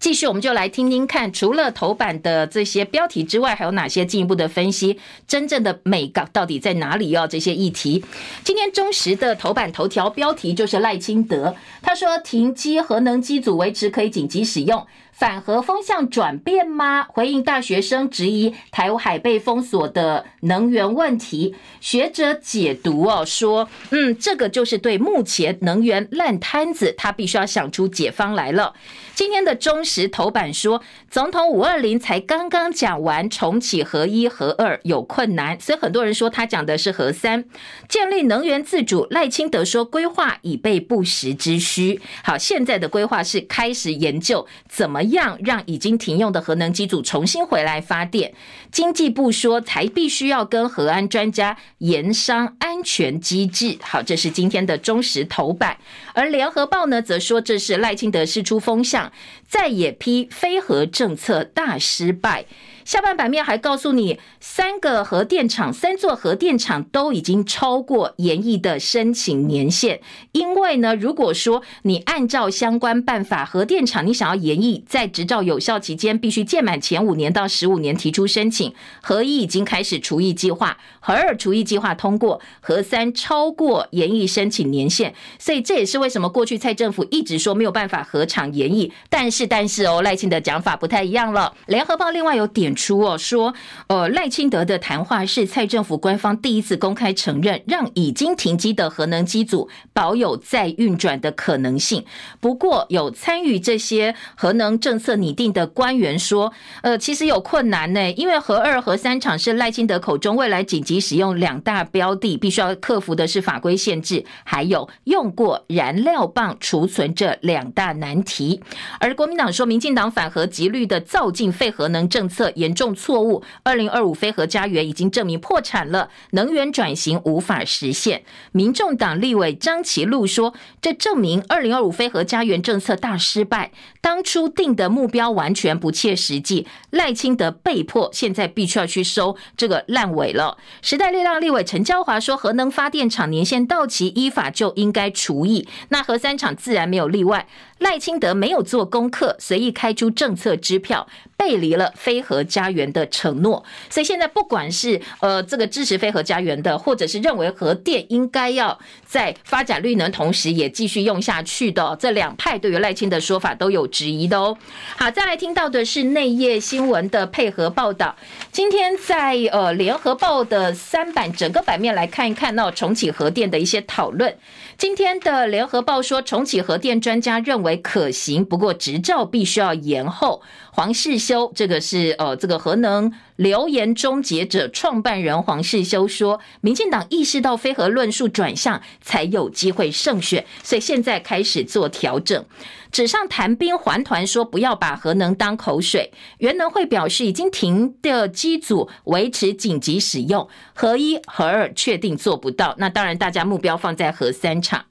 [0.01, 4.97] 继续，我们就来听听看，除了头版的这些标题之外，还有哪些进一步的分析？
[5.27, 7.15] 真正的美港到底在哪里？
[7.15, 8.03] 哦，这些议题，
[8.43, 14.83] 今天中时的头版头条标题就是赖清德，他说停机核能机组维持可以紧急使用。
[15.21, 17.03] 反核风向转变吗？
[17.07, 28.73] 回应大学生质疑台海被封锁的能源问题，学者解读哦说，嗯，这个就是对目前能源烂摊子，他必须要想出解方来了。
[29.13, 37.45] 今天的中时头版说，总统五二零才刚刚讲完重启核一核二有困难，所以很多人说他讲的是核三，
[37.87, 39.05] 建立能源自主。
[39.11, 42.01] 赖清德说规划已备不时之需。
[42.23, 48.33] 好，现在的规划是开始研究怎么样让已经停用的核能机组重新回来发电。
[48.71, 53.77] 经济部说才必须要跟核安专家研商安全机制。
[53.81, 55.77] 好，这是今天的中实头版，
[56.13, 59.11] 而联合报呢则说这是赖清德释出风向。
[59.47, 62.45] 再也批非核政策大失败。
[62.83, 70.01] 下半版面还告诉你，三个核电厂、三座核电厂都已经超过延役的申请年限。
[70.31, 78.73] 因为呢，如果说你按照相关办法，核电厂你想要延役，在执照有效期间必须届满前五年到十五年提出申请。
[79.01, 85.13] 核一已经开始除役计划，核二除役计划通过，核三超过延役申请年限。
[85.37, 88.91] 所以这也是为什么过去蔡政府一直说没有办法核厂延役。
[89.09, 91.53] 但是但是哦，赖清德讲法不太一样了。
[91.67, 92.70] 联合报另外有点。
[92.75, 93.53] 出哦说，
[93.87, 102.05] 呃赖清德的谈话是蔡政府官方第一次公开承认，让已经停机的核能机组保有再运转的可能性。
[102.39, 118.61] 不过有参与这些核能政策拟定的官员说，呃其实有困难呢，因为核二、核三厂是赖清德口中未来紧急使用两大标的，必须要克服的是法规限制，还有用过燃料棒储存这两大难题。
[118.99, 122.51] 而国民党说，民进党反核极力的造进废核能政策。
[122.61, 123.43] 严重错误！
[123.63, 128.23] 二零二五非核家园已经证明破产了，能源转型无法实现。
[128.51, 140.57] 民众党立委张其禄说：“这证明二零二五非核家园政策大失败，当初定的目标完全不切实际。”赖清德被迫现在必须要去收这个烂尾了。
[140.81, 147.47] 时代力量立委陈椒华说：“核能发电厂年限到期，依法就应该除役，那核三厂自然没有例外。”
[147.81, 153.65] 赖清德没有做功课，随意开出政策支票，背离了飞核家园的承诺。
[153.89, 164.55] 所以现在不管是呃这个支持飞核家园的，或者是认为核电应该要在发展绿能同时也继续用下去的，这两派对于赖清德说法都有质疑的哦。
[164.95, 168.15] 好，再来听到的是内页新闻的配合报道。
[168.51, 174.37] 今天在呃联合报的三版整个版面来看一看到重启核电的一些讨论。
[174.81, 180.41] 今天的联合报说，重启核电专家认为可行，不过执照必须要延后。
[180.71, 192.43] 黄世修，这个是呃，这个核能流言终结者创办人黄世修说，民进党意识到非核论述转向才有机会胜选，所以现在开始做调整。
[192.91, 196.11] 纸上谈兵，还团说不要把核能当口水。
[196.39, 202.75] 原能会表示已经停的机组维持紧急使用，核一、核二确定做不到。
[202.77, 204.85] 那当然，大家目标放在核三厂。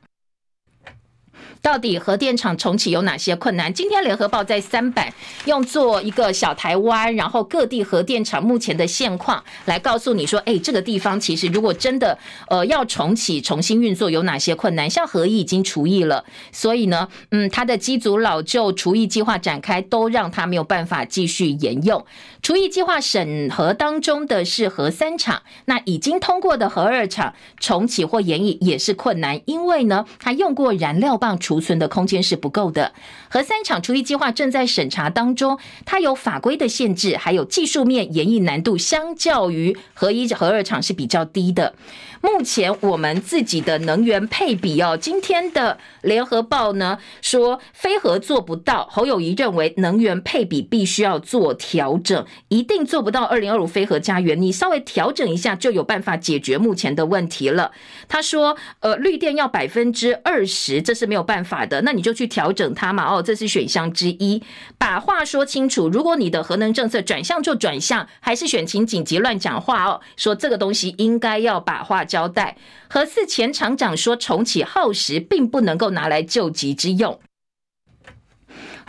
[1.62, 3.72] 到底核电厂重启有哪些困难？
[3.72, 5.12] 今天联合报在三版
[5.44, 12.16] 用做一个小台湾，然后各地核电厂目前的现况来告诉你说，哎，这个地方其实如果真的
[12.48, 14.88] 呃要重启、重新运作有哪些困难？
[14.88, 22.04] 像核一已经除役了，所以呢，嗯，它的机组老旧除役计划展开，都让它没有办法继续沿用。
[22.42, 32.92] 除役计划审核当中的是核三厂，那已经通过的核二厂重启或延役也是困难，因为呢，它用过燃料棒储存的空间是不够的。
[33.28, 41.74] 核三厂除役计划正在审查当中，它有法规的限制，还有技术面延役难度，相较于核一、核二厂是比较低的。
[42.22, 57.72] 目前我们自己的能源配比哦，今天的联合报呢说非核做不到，侯友谊认为能源配比必须要做调整，一定做不到二零二五非核家园，你稍微调整一下就有办法解决目前的问题了。
[58.06, 64.42] 他说，呃，绿电要百分之二十，这是没有办法的，那你就去调整它嘛，哦，这是选项之一。
[64.76, 72.00] 把话说清楚，如果你的核能政策转向就转向，还是选情紧急乱讲话哦，说这个东西应该要把话。
[72.10, 72.56] 交代，
[72.88, 77.20] 核四前厂长说重启耗时，并不能够拿来救急之用。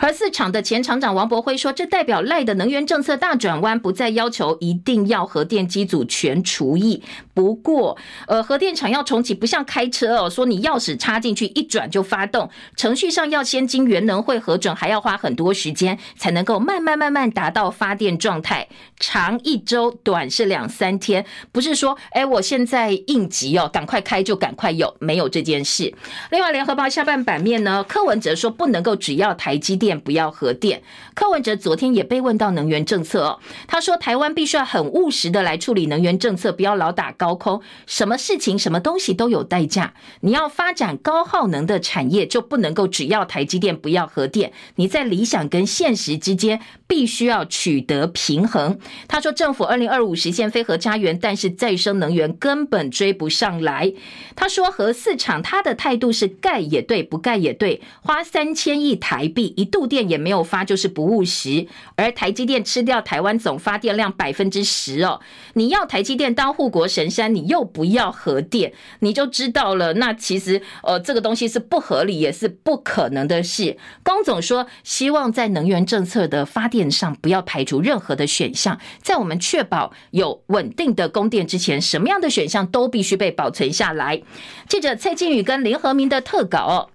[0.02, 7.00] 而四厂的前厂长王博辉说：“这代表赖的能源政策大转弯，不再要求一定要核电机组全除役。
[7.32, 7.96] 不过，
[8.26, 18.66] 呃，核电厂要重启，不像开车哦，说你钥匙插进去一转就发动，程序上要先经原能会核准，还要花很多时间才能够慢慢慢慢达到发电状态。
[18.98, 25.94] 长一周，短是两三天，不是说哎，我现在应急哦，赶快开就赶快有，没有这件事。
[26.32, 30.82] 另外，联合报下半版面呢，柯文哲说不能够只要台积电。”不要核电。
[31.14, 39.94] 柯文哲昨天也被问到能源政策哦，他说台湾必须要很务实的来处理能源政策，不要老打高空，什么事情、什么东西都有代价。
[40.20, 44.52] 你要发展高耗能的产业，就不能够只要台积电，不要核电。
[44.76, 46.60] 你在理想跟现实之间
[46.92, 48.78] 必须要取得平衡。
[49.06, 53.92] 他说政府二零二五实现非核家园，但是再生能源根本追不上来。
[54.34, 59.86] 他说核四厂他的态度是盖也对，不盖也对，花三千亿台币一度。
[59.92, 61.66] 电也没有发，就是不务实。
[61.96, 65.20] 而台积电吃掉台湾总发电量百分之十哦，
[65.52, 69.92] 你要台积电当护国神山，你又不要核电，你就知道了。
[69.94, 73.76] 那其实呃，这个东西是不合理，也是不可能的事。
[74.02, 84.22] 工总说，希望在能源政策的发电上不要排除任何的选项，在我们确保有稳定的供电之前，什么样的选项都必须被保存下来。
[84.68, 86.90] 记者蔡靖宇跟林和明的特稿。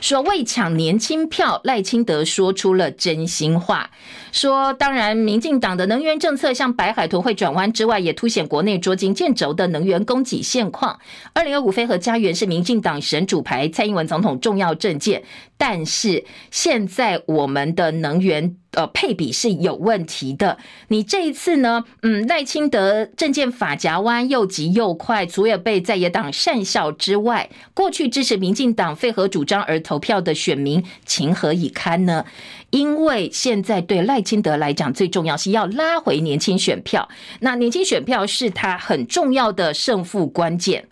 [0.00, 3.92] 说为抢年轻票，赖清德说出了真心话。
[4.32, 10.98] 说当然，民进党的能源政策像白海豚会转弯之外，也凸显国内捉襟见肘的能源供给现况。
[11.34, 15.22] 二零二五非核家园是民进党神主牌，蔡英文总统重要政见。
[15.58, 20.58] 但是现在我们的能源呃配比是有问题的。
[20.88, 32.24] 你这一次呢，嗯，赖清德政见法夹弯又急又快，除了被在野党讪笑之外，过去支持民进党废核主张而投票的选民情何以堪呢？
[32.72, 37.08] 因为现在对赖清德来讲，最重要是要拉回年轻选票，
[37.40, 40.88] 那年轻选票是他很重要的胜负关键。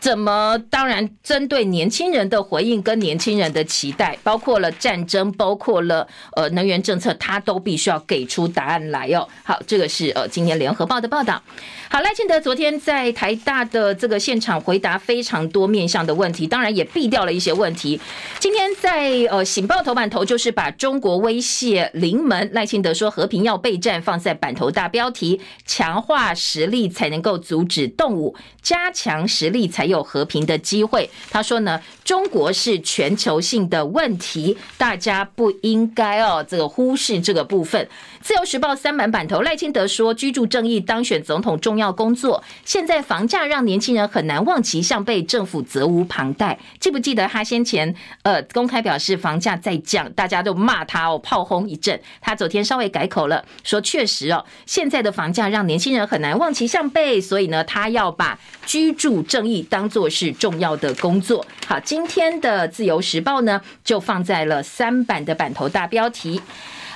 [0.00, 0.58] 怎么？
[0.70, 9.28] 当然，针对年轻人的回应跟年轻人的期待，包括了战争，包括了呃能源政策，他都必须要给出答案来哦。
[9.44, 11.42] 好，这个是呃今天联合报的报道。
[11.90, 18.00] 好，赖清德昨天在台大的这个现场回答非常多面向的问题，当然也避掉了一些问题。
[18.38, 29.89] 今天在呃《醒报》头版头就是把中国威胁临门，赖清德说和平要备战放在版头大标题，强化实力才能够阻止动武，加强实力才。
[29.90, 37.86] 有和平的机会，他说呢，中国是全球性的问题，大家不应该哦，这个忽视这个部分。
[38.22, 42.42] 自由时报三版版头，赖清德说，居住正义当选总统重要工作。
[42.64, 46.58] 现在房价让年轻人很难望其项背，政府责无旁贷。
[46.78, 51.98] 记不记得他先前呃公开表示房价在降，大家都骂他哦，炮轰一阵。
[52.20, 61.42] 他昨天稍微改口了，说确实哦，现在的房价让年轻人很难望其项背，所以呢，他要把居住正义当当做是重要的工作。
[61.66, 66.38] 好，今天的自由时报呢就放在了三版的版头大标题。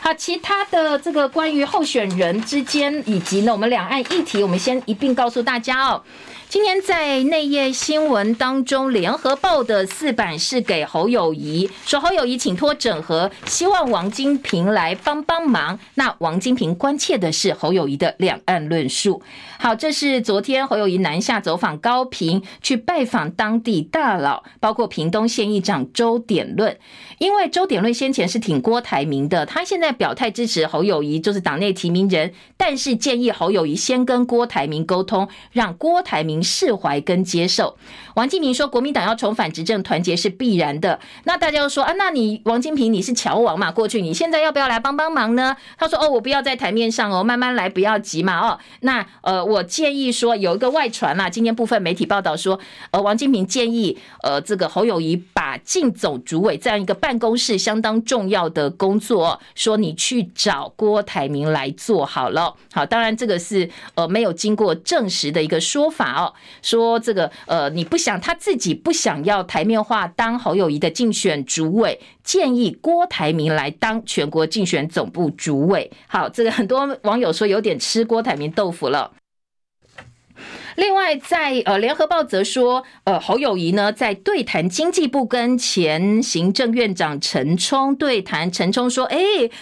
[0.05, 6.03] 好，其他的这个关于候选人之间以及呢我们两岸议题，我们先一并告诉大家哦。
[6.47, 15.79] 今天在内页新闻当中，《联合报》的四版是给侯友谊，说侯友谊请托整合，希望王金平来帮帮忙。
[15.95, 19.23] 那王金平关切的是侯友谊的两岸论述。
[19.59, 26.79] 好，这是昨天侯友谊南下走访高屏，去拜访当地大佬，包括屏东县议长周典论。
[27.19, 36.35] 因为周典论先前是挺郭台铭的，他现在表态支持侯友谊，就是党内提名人，但是建议侯友谊先跟郭台铭沟通，让郭台铭。
[36.45, 37.77] 释怀跟接受，
[38.17, 41.01] 王金平说，国民党要重返执政，团结是必然的。
[41.25, 43.73] 那大家又说啊，那你王金平你是乔王嘛？
[43.73, 45.57] 过去你现在要不要来帮帮忙呢？
[45.79, 48.59] 他说哦，我不要在台面上哦，慢慢来，不要急嘛哦。
[48.81, 62.55] 那呃，我建议说有一个外传啦，今天部分媒体报道说，呃，王金平建议呃，这个侯友谊把进总主委这样一个办公室相当重要的工作，说你去找郭台铭来做好了。
[62.73, 66.33] 好，当然这个是呃没有经过证实的一个说法哦。
[66.63, 75.91] 说这个呃，你不想他自己不想要台面化当侯友谊的竞选主委，建议郭台铭来当全国竞选总部主委。
[76.07, 79.13] 好，这个很多网友说有点吃郭台铭豆腐了。
[80.77, 89.19] 另外在，呃联合报则说，呃侯友谊呢在对谈经济部跟前行政院长陈冲对谈，陈冲说，哎，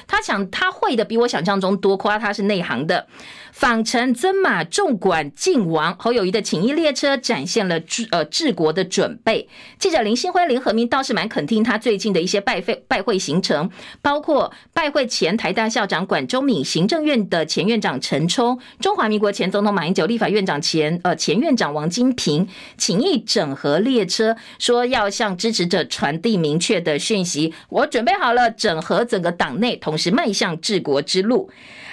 [0.06, 3.06] 他想他会的比我想象中多，夸他是内行的。
[3.52, 9.46] 访陈尊马纵管靖王，侯友宜的请益列车展现了治呃治国的准备。
[9.78, 22.48] 记者林新辉、林和明倒是蛮肯定他最近的一些拜会拜会行程，包括拜会前台大校长管中闵、行政院的前院长陈冲、中华民国前总统马英九、立法院长前呃前院长王金平，
[22.78, 31.50] 请益整合列车，说要向支持者传递明确的讯息：我准备好了整合整个党内，同时迈向治国之路。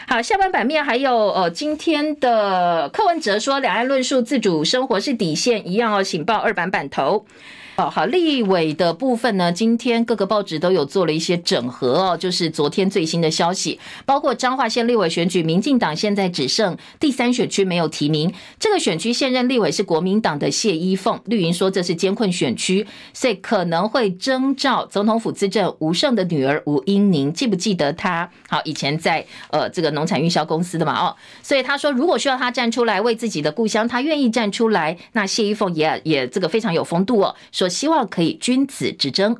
[0.10, 7.28] 好，下半版面还有呃，今天的柯文哲说，两岸论述自主生活是底线，一样哦，请报二版版头。
[7.80, 28.30] 好好，立委的部分呢，今天各个报纸都有做了一些整合哦，就是昨天最新的消息，包括彰化县立委选举，民进党现在只剩第三选区没有提名，这个选区现任立委是国民党的谢依凤，绿营说这是艰困选区，所以可能会征召总统府资政吴胜的女儿吴英宁，记不记得他？
[28.50, 37.69] 好，以前在呃这个农产运销公司的嘛哦，所以他说如果需要他站出来为自己的故乡，他愿意站出来，那谢依凤也也这个非常有风度哦，说。
[37.70, 39.38] 希望可以君子之争。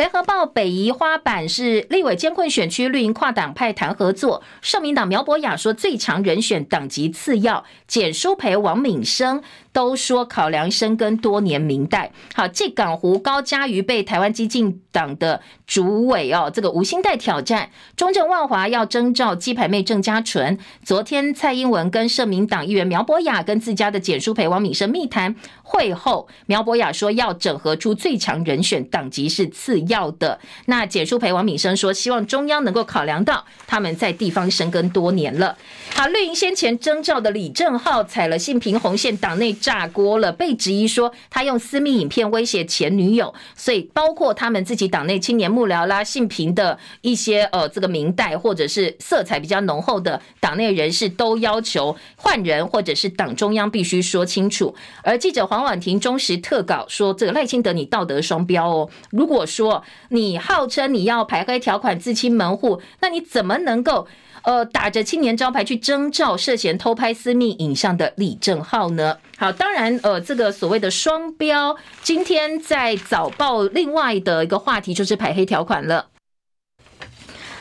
[0.00, 4.42] 联合报北宜花版是立委监困选区，绿营跨党派谈合作。
[4.62, 9.42] 社民党苗博雅说最强人选党籍次要，简书培、王敏生
[9.74, 12.12] 都说考量深耕多年民代。
[12.32, 20.58] 好，继港湖高嘉瑜被台湾基进党的主委哦，这个吴欣岱挑战，中正万华要征召鸡排妹郑家纯。
[20.82, 29.89] 昨天蔡英文跟社民党议员苗博雅跟自家的简书培、王敏生密谈会后，苗博雅说要整合出最强人选，党籍是次要。
[29.90, 35.58] 要的那简书培、王敏生说，希望中央能够考量到他们在地方深耕多年了。
[35.94, 54.74] 好，绿营先前征召的李正浩踩了性平红线，党内炸锅了，被质疑说他用私密影片威胁前女友，所以包括他们自己党内青年幕僚啦、性平的一些呃这个民代或者是色彩比较浓厚的党内人士都要求换人，或者是党中央必须说清楚。
[55.02, 59.79] 而记者黄婉婷中时特稿说，这个赖清德你道德双标哦，如果说。
[60.08, 64.06] 你号称你要排黑条款自清门户，那你怎么能够
[64.42, 69.18] 呃打着青年招牌去征召涉嫌偷拍私密影像的李正浩呢？
[69.36, 76.08] 好，当然呃这个所谓的双标，今天在早报另外的一个话题就是排黑条款了。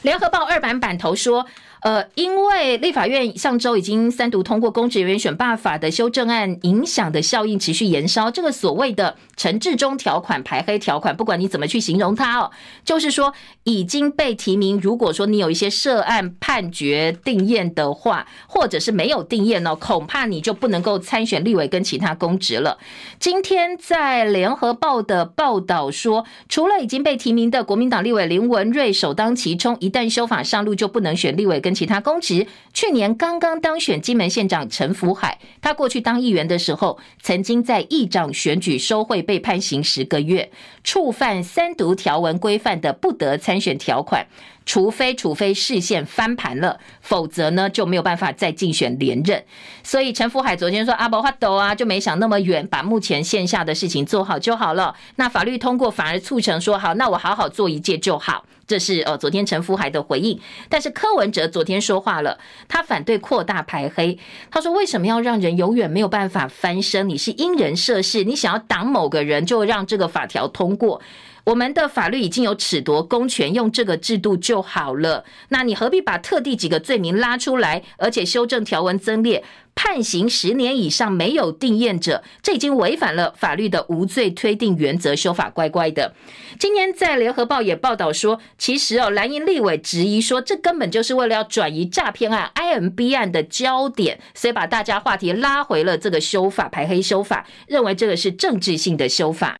[0.01, 1.45] 联合报二版版头说。
[1.81, 8.29] 呃，因为立法院上周已经三读通过公职人员选罢法的修正案，影响的效应持续延烧。
[8.29, 12.51] 这个所谓的陈志忠条款、排黑条款，不管你怎么去形容它哦，
[12.83, 14.77] 就是说已经被提名。
[14.81, 22.77] 如果说你有一些涉案判决定验的话，或者是没有定验呢，恐怕你就不能够参选立委跟其他公职了。
[23.19, 31.68] 今天在联合报的报道说，除了已经被提名的国民党立委林文瑞首当其冲，一旦修法上路，就不能选立委跟。
[31.73, 40.51] 其他公职，去年刚刚当选金门县长陈福海，他过去当议员的时候，曾经在议长选举收贿被判刑十个月，
[40.83, 44.27] 触犯三读条文规范的不得参选条款，
[44.65, 49.43] 除非除非释宪翻盘了，否则呢就没有办法再竞选连任。
[49.83, 54.95] 所以陈福海昨天说阿伯发抖啊，就没想那么远，把目前线下的事情做好就好了。
[55.15, 58.45] 那法律通过反而促成说好，那我好好做一届就好。
[58.69, 60.39] 这是呃昨天陈福海的回应。
[60.69, 64.17] 但是柯文哲昨天说话了，他反对扩大排黑。
[64.51, 67.09] 他说：“为什么要让人永远没有办法翻身？
[67.09, 71.01] 你是因人设事，你想要挡某个人，就让这个法条通过。”
[71.49, 75.25] 我们的法律已经有褫夺公权，用这个制度就好了。
[75.47, 79.43] 那你何必把特地几个罪名拉出来，而且修正条文增列，
[79.73, 85.15] 判刑十年以上没有定验者，这已经违反了法律的无罪推定原则。
[85.15, 86.13] 修法乖乖的。
[86.59, 99.57] 今天在联合报也报道说，其实哦，蓝营立委质疑说，这根本就是为了要转移诈骗案 IMB 案的焦点，所以把大家话题拉回了这个修法排黑修法，认为这个是政治性的修法。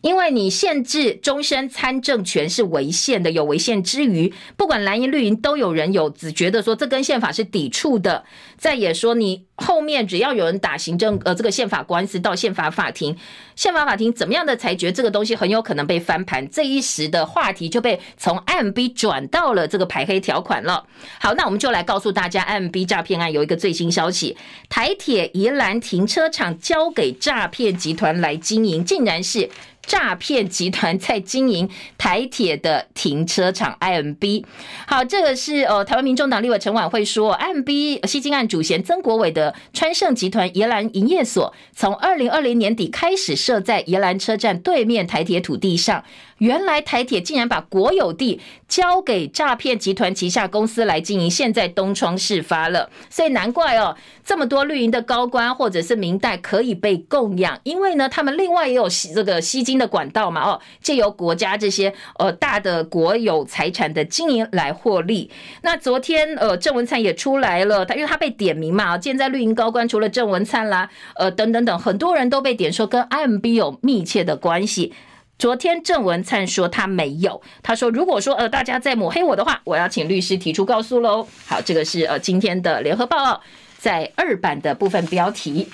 [0.00, 8.24] 因为你限制终身参政权是违宪的，有违宪之余，不管蓝营绿营都有人有只觉得说这跟宪法是抵触的。
[8.60, 13.16] 再也说你后面只要有人打行政呃这个宪法官司到宪法法庭，
[13.56, 16.46] 宪法法庭怎么样的裁决，这个东西很有可能被翻盘。
[16.50, 20.84] 这一时的话题就被从 M B 转到了这个排黑条款了。
[21.18, 24.36] 好，那我们就来告诉大家，M B 诈骗案有一个最新消息：
[24.68, 29.48] 台铁宜兰停车场交给诈骗集团来经营，竟然是。
[29.82, 31.68] 诈骗集团在经营
[31.98, 34.44] 台铁的停车场 IMB。
[34.86, 46.04] 好，这个是呃台湾民众党立委陈琬惠说，IMB 西京案主嫌曾国伟的川盛集团宜兰营业所，从二零二零年底开始设在宜兰车站对面台铁土地上。
[46.40, 65.30] 原来台铁竟然把国有地交给诈骗集团旗下公司来经营，现在东窗事发了，所以难怪哦，这么多绿营的高官或者是民代可以被供养，因为呢，他们另外也有这个吸金的管道嘛，哦，借由国家这些呃大的国有财产的经营来获利。
[65.62, 74.94] 那昨天呃郑文灿也出来了，他因为他被点名嘛，现在绿营高官除了郑文灿啦，呃等等等很多人都被点说跟 IMB 有密切的关系。
[75.40, 81.26] 昨天郑文灿说他没有，他说如果说呃大家在抹黑我的话，我要请律师提出告诉喽。
[81.46, 83.40] 好，这个是呃今天的联合报
[83.78, 85.66] 在二版的部分标题。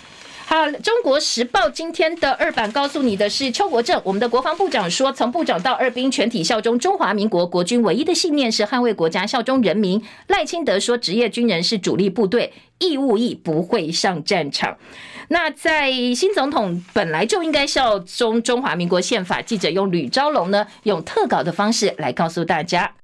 [0.49, 10.01] 好，中国时报今天的二版告诉你的是邱国正，我们的国防部长说，从部长到二兵全体效忠中华民国国军，唯一的信念是捍卫国家、效忠人民。
[10.29, 14.79] 赖清德说，职业军人是主力部队，义务役不会上战场。
[15.31, 22.95] 那在新总统本来就应该效忠中华民国宪法，记者用吕昭龙呢，用特稿的方式来告诉大家。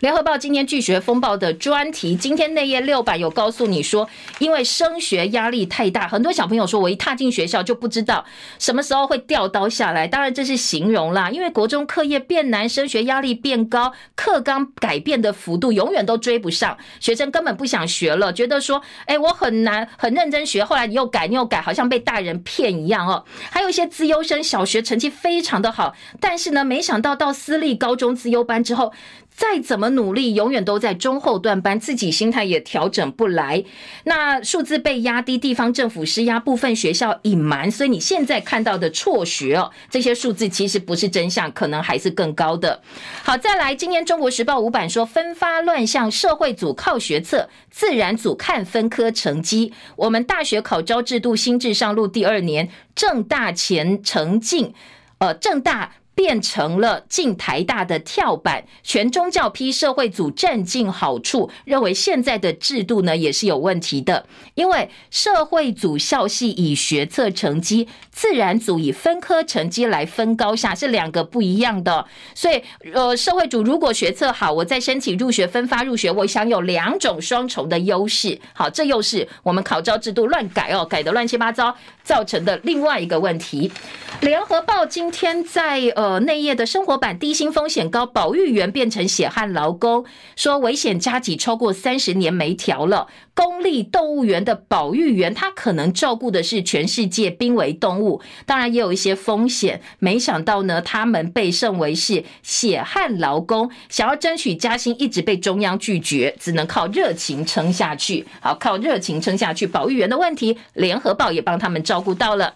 [0.00, 8.24] 联合报今天拒学风暴的专题，今天内页六版有告诉你说，因为升学压力太大，很多小朋友说，我一踏进学校就不知道
[8.58, 10.08] 什么时候会掉刀下来。
[10.08, 23.22] 当然这是形容啦，因为国中课业变难，升学压力变高，课纲改变的幅度永远都追不上，学生根本不想学了，觉得说，哎，我很难很认真学，后来你又改你又改，好像被大人骗一样哦。
[23.50, 28.94] 还有一些资优生，小学成绩非常的好，但是呢，没想到到私立高中资优班之后。
[29.40, 33.64] 再怎么努力，永远都在中后段班，自己心态也调整不来。
[34.04, 42.82] 那数字被压低，地方政府施压，部分学校隐瞒，所以你现在看到的辍学哦，这些数字其实不是真相，可能还是更高的。
[43.22, 49.72] 好，再来，今天中国时报五版说，分发乱象，社会组靠学测，自然组看分科成绩。
[49.96, 54.74] 我们大学考招制度新制上路第二年，政大前程进，
[55.16, 55.92] 呃，政大。
[56.20, 67.88] 变成了进台大的跳板，全宗教批社会组占尽好处，认为现在的制度呢也是有问题的，因为社会组校系以学测成绩，
[68.20, 72.04] 自然组以分科成绩来分高下，是两个不一样的。
[72.34, 72.62] 所以，
[72.92, 78.38] 呃，社会组如果学测好，我再申请入学分发入学，我享有两种双重的优势。
[78.52, 83.72] 好，这又是我们考招制度乱改哦，改的乱七八糟造成的另外一个问题。
[84.20, 86.20] 联合报今天在呃。
[86.20, 90.04] 内页的生活版，低薪风险高，保育员变成血汗劳工，
[90.36, 93.06] 说危险加给超过三十年没调了。
[93.32, 98.09] 公立动物园的保育员，他可能照顾的是全世界濒危动物，
[98.46, 99.80] 当然也有一些风险。
[99.98, 108.26] 没想到呢，他们被认为是血汗劳工，想要争取加薪，一直被中央拒绝，只能靠热情撑下去。
[108.40, 109.66] 好，靠热情撑下去。
[109.66, 112.54] 保育员的问题，联合报也帮他们照顾到了。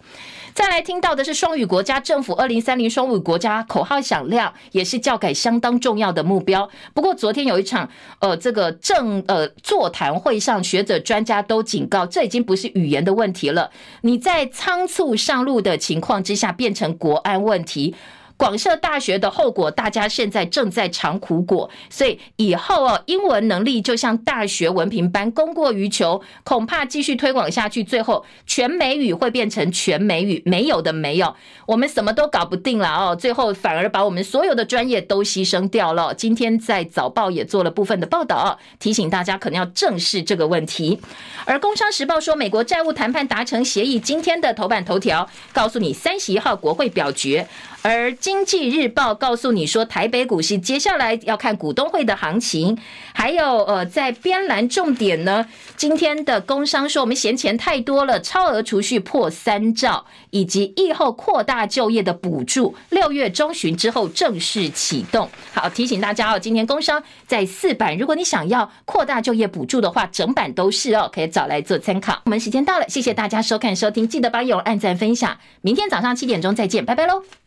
[0.55, 6.69] 再来听到的是双语国家政府二零三零双语国家口号响亮，也是教改相当重要的目标。
[6.93, 7.89] 不过昨天有一场
[8.19, 13.69] 呃这个政呃座谈会上，学者专家都警告，这已经不是语言的问题了。
[14.03, 17.93] 你在仓促上路的情况之下，变成国安问题。
[18.37, 21.69] 广设大学的后果，大家现在正在尝苦果。
[21.89, 33.15] 所以以后哦，英文能力就像大学文凭般，供过于求，恐怕继续推广下去，最后全美语会变成全美语，没有的没有，我们什么都搞不定了哦。
[33.15, 36.13] 最后反而把我们所有的专业都牺牲掉了。
[36.13, 40.99] 今天在早报也做了部分的报道，提醒大家可能要正视这个问题。
[41.45, 47.47] 而工商时报说，美国债务谈判达成协议，今天的头版头条告诉你，三十一号国会表决。
[47.87, 52.75] 而经济日报告诉你说，台北股市接下来要看股东会的行情，
[53.13, 55.45] 还有呃，在边栏重点呢，
[55.77, 65.29] 今天的工商说我们闲钱太多了，超额储蓄破三兆，以及疫后扩大就业的补助，六月中旬之后正式启动。
[65.53, 72.19] 好，提醒大家哦，今天工商在四版，如果你想要扩大就业补助的话，整版都是哦，可以找来做参考。
[72.25, 77.44] 我们时间到了，谢谢大家收看收听，记得帮友按赞分享，明天早上七点钟再见，拜拜喽。